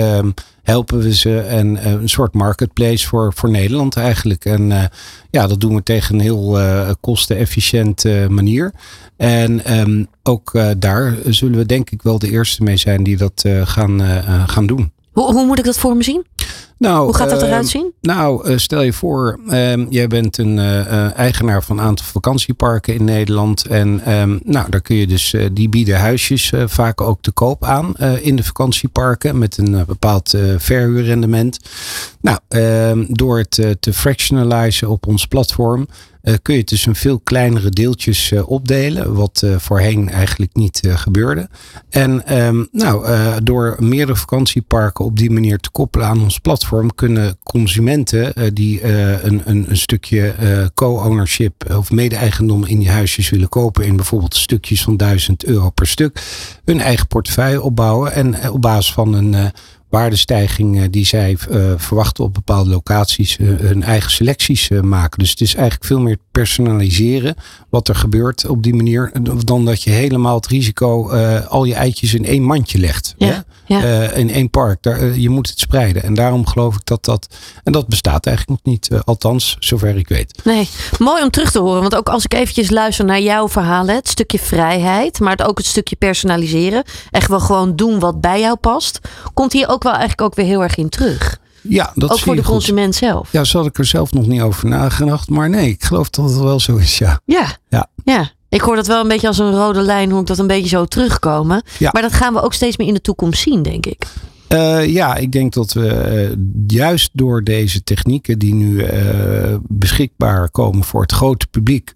[0.67, 4.45] helpen we ze en uh, een soort marketplace voor, voor Nederland eigenlijk.
[4.45, 4.89] En
[5.29, 6.57] ja, dat doen we tegen een heel
[6.99, 8.73] kostenefficiënte manier.
[9.17, 13.45] En um, ook daar zullen we denk ik wel de eerste mee zijn die dat
[13.63, 14.01] gaan,
[14.47, 14.91] gaan doen.
[15.11, 16.25] Hoe, hoe moet ik dat voor me zien?
[16.77, 17.93] Nou, Hoe gaat dat uh, eruit zien?
[18.01, 20.59] Nou, uh, stel je voor, uh, jij bent een
[21.13, 23.65] eigenaar van een aantal vakantieparken in Nederland.
[23.65, 27.95] En um, nou, daar kun je dus, die bieden huisjes vaak ook te koop aan
[28.21, 31.59] in de vakantieparken met een bepaald verhuurrendement.
[32.21, 35.87] Nou, ehm, door het te fractionalizen op ons platform
[36.41, 40.81] kun je het dus in veel kleinere deeltjes uh, opdelen, wat uh, voorheen eigenlijk niet
[40.85, 41.49] gebeurde.
[41.89, 43.05] En um, nou,
[43.43, 49.41] door meerdere vakantieparken op die manier te koppelen aan ons platform, kunnen consumenten die een,
[49.45, 50.35] een, een, stukje
[50.73, 55.87] co-ownership of mede-eigendom in die huisjes willen kopen, in bijvoorbeeld stukjes van 1000 euro per
[55.87, 56.21] stuk,
[56.65, 59.51] hun eigen portefeuille opbouwen en op basis van een
[59.89, 65.19] waardestijging die zij uh, verwachten op bepaalde locaties uh, hun eigen selecties maken.
[65.19, 67.35] Dus het is eigenlijk veel meer personaliseren
[67.69, 69.11] wat er gebeurt op die manier
[69.45, 71.09] dan dat je helemaal het risico
[71.47, 73.15] al je eitjes in één mandje legt.
[73.17, 74.11] Ja, ja.
[74.11, 74.83] in één park.
[74.83, 76.03] Daar, je moet het spreiden.
[76.03, 77.27] En daarom geloof ik dat dat.
[77.63, 80.39] En dat bestaat eigenlijk nog niet, althans, zover ik weet.
[80.43, 80.69] Nee,
[80.99, 81.81] mooi om terug te horen.
[81.81, 85.67] Want ook als ik eventjes luister naar jouw verhalen, het stukje vrijheid, maar ook het
[85.67, 86.83] stukje personaliseren.
[87.11, 88.99] Echt wel gewoon doen wat bij jou past.
[89.33, 91.39] Komt hier ook ook wel eigenlijk ook weer heel erg in terug.
[91.61, 92.53] Ja, dat ook voor de goed.
[92.53, 93.31] consument zelf.
[93.31, 95.29] Ja, zo had ik er zelf nog niet over nagedacht.
[95.29, 97.19] Maar nee, ik geloof dat het wel zo is, ja.
[97.25, 97.45] Ja.
[97.69, 97.87] Ja.
[98.03, 98.29] ja.
[98.49, 100.67] Ik hoor dat wel een beetje als een rode lijn, hoe ik dat een beetje
[100.67, 101.61] zo terugkomen.
[101.77, 101.89] Ja.
[101.93, 104.05] Maar dat gaan we ook steeds meer in de toekomst zien, denk ik.
[104.53, 106.37] Uh, ja, ik denk dat we uh,
[106.67, 111.93] juist door deze technieken die nu uh, beschikbaar komen voor het grote publiek,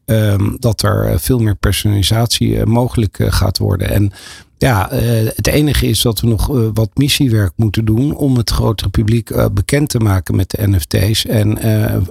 [0.60, 3.90] dat er veel meer personalisatie mogelijk gaat worden.
[3.90, 4.12] En
[4.58, 4.88] ja,
[5.36, 9.90] het enige is dat we nog wat missiewerk moeten doen om het grotere publiek bekend
[9.90, 11.26] te maken met de NFT's.
[11.26, 11.58] En,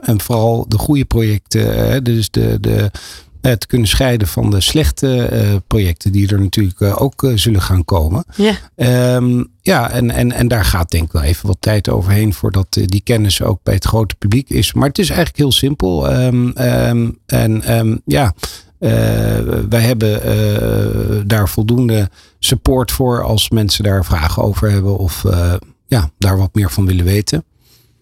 [0.02, 2.90] en vooral de goede projecten, dus de, de,
[3.40, 8.24] te kunnen scheiden van de slechte projecten die er natuurlijk ook zullen gaan komen.
[8.36, 12.34] Ja, um, ja en, en, en daar gaat denk ik wel even wat tijd overheen
[12.34, 14.72] voordat die kennis ook bij het grote publiek is.
[14.72, 16.12] Maar het is eigenlijk heel simpel.
[16.12, 18.34] Um, um, en ja.
[19.68, 25.24] Wij hebben daar voldoende support voor als mensen daar vragen over hebben of
[25.86, 27.44] ja, daar wat meer van willen weten.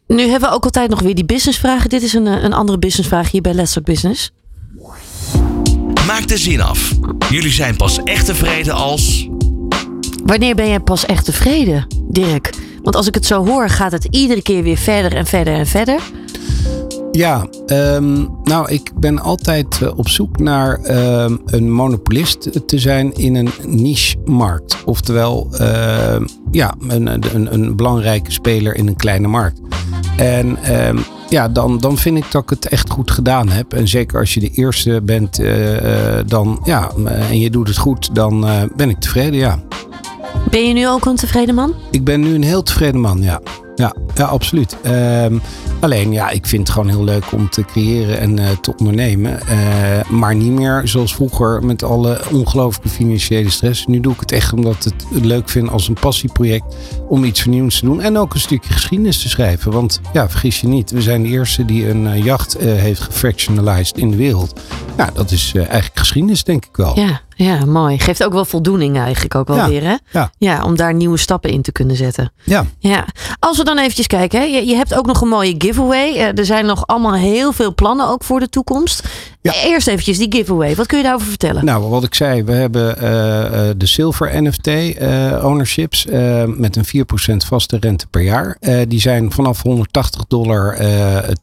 [0.06, 1.90] Nu hebben we ook altijd nog weer die businessvragen.
[1.90, 4.32] Dit is een, een andere businessvraag hier bij Let's Talk Business.
[6.08, 6.92] Maak de zin af.
[7.30, 9.28] Jullie zijn pas echt tevreden als.
[10.24, 12.54] Wanneer ben je pas echt tevreden, Dirk?
[12.82, 15.66] Want als ik het zo hoor, gaat het iedere keer weer verder en verder en
[15.66, 16.00] verder.
[17.12, 20.80] Ja, um, nou, ik ben altijd uh, op zoek naar
[21.24, 24.76] um, een monopolist te zijn in een niche-markt.
[24.84, 29.60] Oftewel, uh, ja, een, een, een, belangrijke speler in een kleine markt.
[30.16, 30.98] En ehm,
[31.28, 33.72] ja, dan, dan vind ik dat ik het echt goed gedaan heb.
[33.72, 37.76] En zeker als je de eerste bent, eh, eh, dan ja, en je doet het
[37.76, 39.58] goed, dan eh, ben ik tevreden, ja.
[40.50, 41.74] Ben je nu ook een tevreden man?
[41.90, 43.40] Ik ben nu een heel tevreden man, ja.
[43.78, 44.76] Ja, ja absoluut.
[44.82, 45.38] Ehm,
[45.80, 49.40] alleen, ja, ik vind het gewoon heel leuk om te creëren en eh, te ondernemen.
[49.46, 53.86] Eh, maar niet meer zoals vroeger met alle ongelooflijke financiële stress.
[53.86, 56.76] Nu doe ik het echt omdat ik het leuk vind als een passieproject
[57.08, 58.00] om iets vernieuwends te doen.
[58.00, 59.72] En ook een stukje geschiedenis te schrijven.
[59.72, 63.96] Want ja, vergis je niet, we zijn de eerste die een uh, jacht heeft gefractionalized
[63.98, 64.60] in de wereld.
[64.96, 66.98] Nou, dat is eigenlijk geschiedenis, denk ik wel.
[66.98, 67.98] Ja, ja, mooi.
[67.98, 69.96] Geeft ook wel voldoening eigenlijk ook wel Ja, weer, hè?
[70.10, 70.30] ja.
[70.38, 72.32] ja, om daar nieuwe stappen in te kunnen zetten.
[72.44, 72.64] Ja.
[72.78, 73.04] Ja,
[73.38, 74.46] als we dan eventjes kijken, hè.
[74.46, 76.14] Je, je hebt ook nog een mooie giveaway.
[76.14, 79.02] Eh, Er zijn nog allemaal heel veel plannen ook voor de toekomst.
[79.40, 79.52] Ja.
[79.64, 80.74] Eerst eventjes die giveaway.
[80.74, 81.64] Wat kun je daarover vertellen?
[81.64, 86.06] Nou, wat ik zei, we hebben eh, eh, de Silver NFT eh, ownerships
[86.46, 88.56] met een 4% vaste rente per jaar.
[88.88, 90.76] Die zijn vanaf 180 dollar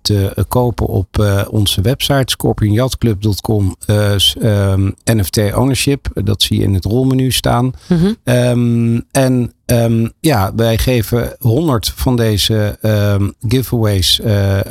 [0.01, 6.07] te kopen op onze website scorpionyachtclub.com eh, s- ehm, NFT ownership.
[6.13, 7.71] Dat zie je in het rolmenu staan.
[7.87, 8.13] Mhm.
[8.23, 14.19] Ehm, en ehm, ja, wij geven 100 van deze ehm, giveaways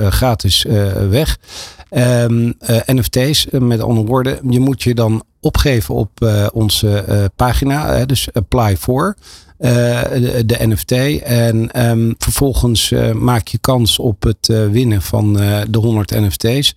[0.09, 0.65] gratis
[1.11, 1.39] weg.
[1.95, 7.31] Ehm, eh, NFT's, eh, met andere woorden, je moet je dan opgeven op eh, onze
[7.37, 9.17] pagina, dus apply for.
[9.59, 10.03] Eh,
[10.47, 10.93] de, NFT.
[11.23, 15.33] En ehm, vervolgens eh, maak je kans op het eh, winnen van
[15.71, 16.73] de 100 NFT's.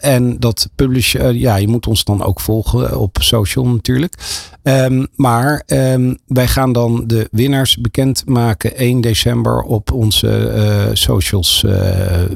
[0.00, 4.14] En dat publish, ja, je moet ons dan ook volgen op social natuurlijk.
[4.62, 11.64] Ehm, maar ehm, wij gaan dan de winnaars bekendmaken 1 december op onze socials.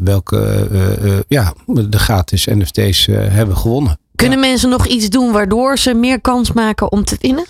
[0.02, 3.98] welke ja, de gratis NFT's hebben gewonnen.
[4.14, 7.44] Kunnen mensen nog iets doen waardoor ze meer kans maken om te winnen?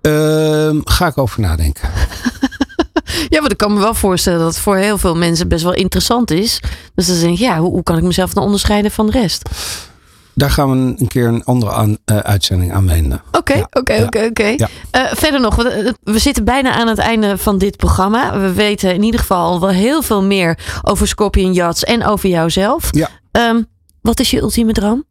[0.00, 1.88] Ehm, ga ik over nadenken.
[3.28, 5.74] Ja, maar ik kan me wel voorstellen dat het voor heel veel mensen best wel
[5.74, 6.60] interessant is.
[6.94, 9.48] Dus dan denk ik, ja, hoe, hoe kan ik mezelf dan onderscheiden van de rest?
[10.34, 13.22] Daar gaan we een, keer een andere aan, eh, uitzending aan wenden.
[13.32, 14.54] Oké, oké, oké, oké.
[14.90, 18.38] Eh, Verder nog, we, we zitten bijna aan het einde van dit programma.
[18.40, 22.28] We weten in ieder geval al wel heel veel meer over Scorpion Yachts en over
[22.28, 22.88] jouzelf.
[22.90, 23.08] Ja.
[23.30, 23.62] Ehm,
[24.00, 25.04] wat is je ultieme droom?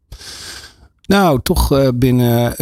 [1.08, 2.56] Nou, toch eh, binnen eh,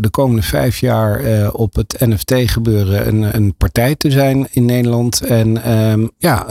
[0.00, 5.20] de komende vijf jaar eh, op het NFT-gebeuren een, een partij te zijn in Nederland.
[5.20, 6.44] En ehm, ja,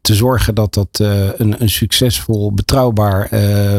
[0.00, 0.98] te zorgen dat dat
[1.36, 3.28] een, een succesvol, betrouwbaar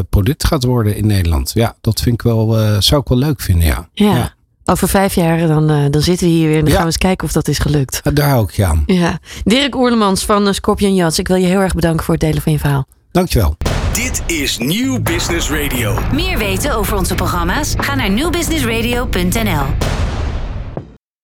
[0.08, 1.50] product gaat worden in Nederland.
[1.54, 3.88] Ja, dat vind ik wel, zou ik wel leuk vinden, ja.
[3.92, 4.34] Ja.
[4.64, 6.74] Over vijf jaar dan, dan zitten we hier weer en dan Ja.
[6.74, 8.00] gaan we eens kijken of dat is gelukt.
[8.02, 8.82] Ja, Daar hou ik je aan.
[8.86, 9.18] Ja.
[9.44, 11.18] Dirk Oerlemans van Scorpion Yachts.
[11.18, 12.86] Ik wil je heel erg bedanken voor het delen van je verhaal.
[13.10, 13.54] Dankjewel.
[13.98, 15.98] Dit is Nieuw Business Radio.
[16.12, 17.74] Meer weten over onze programma's?
[17.78, 19.64] Ga naar nieuwbusinessradio.nl.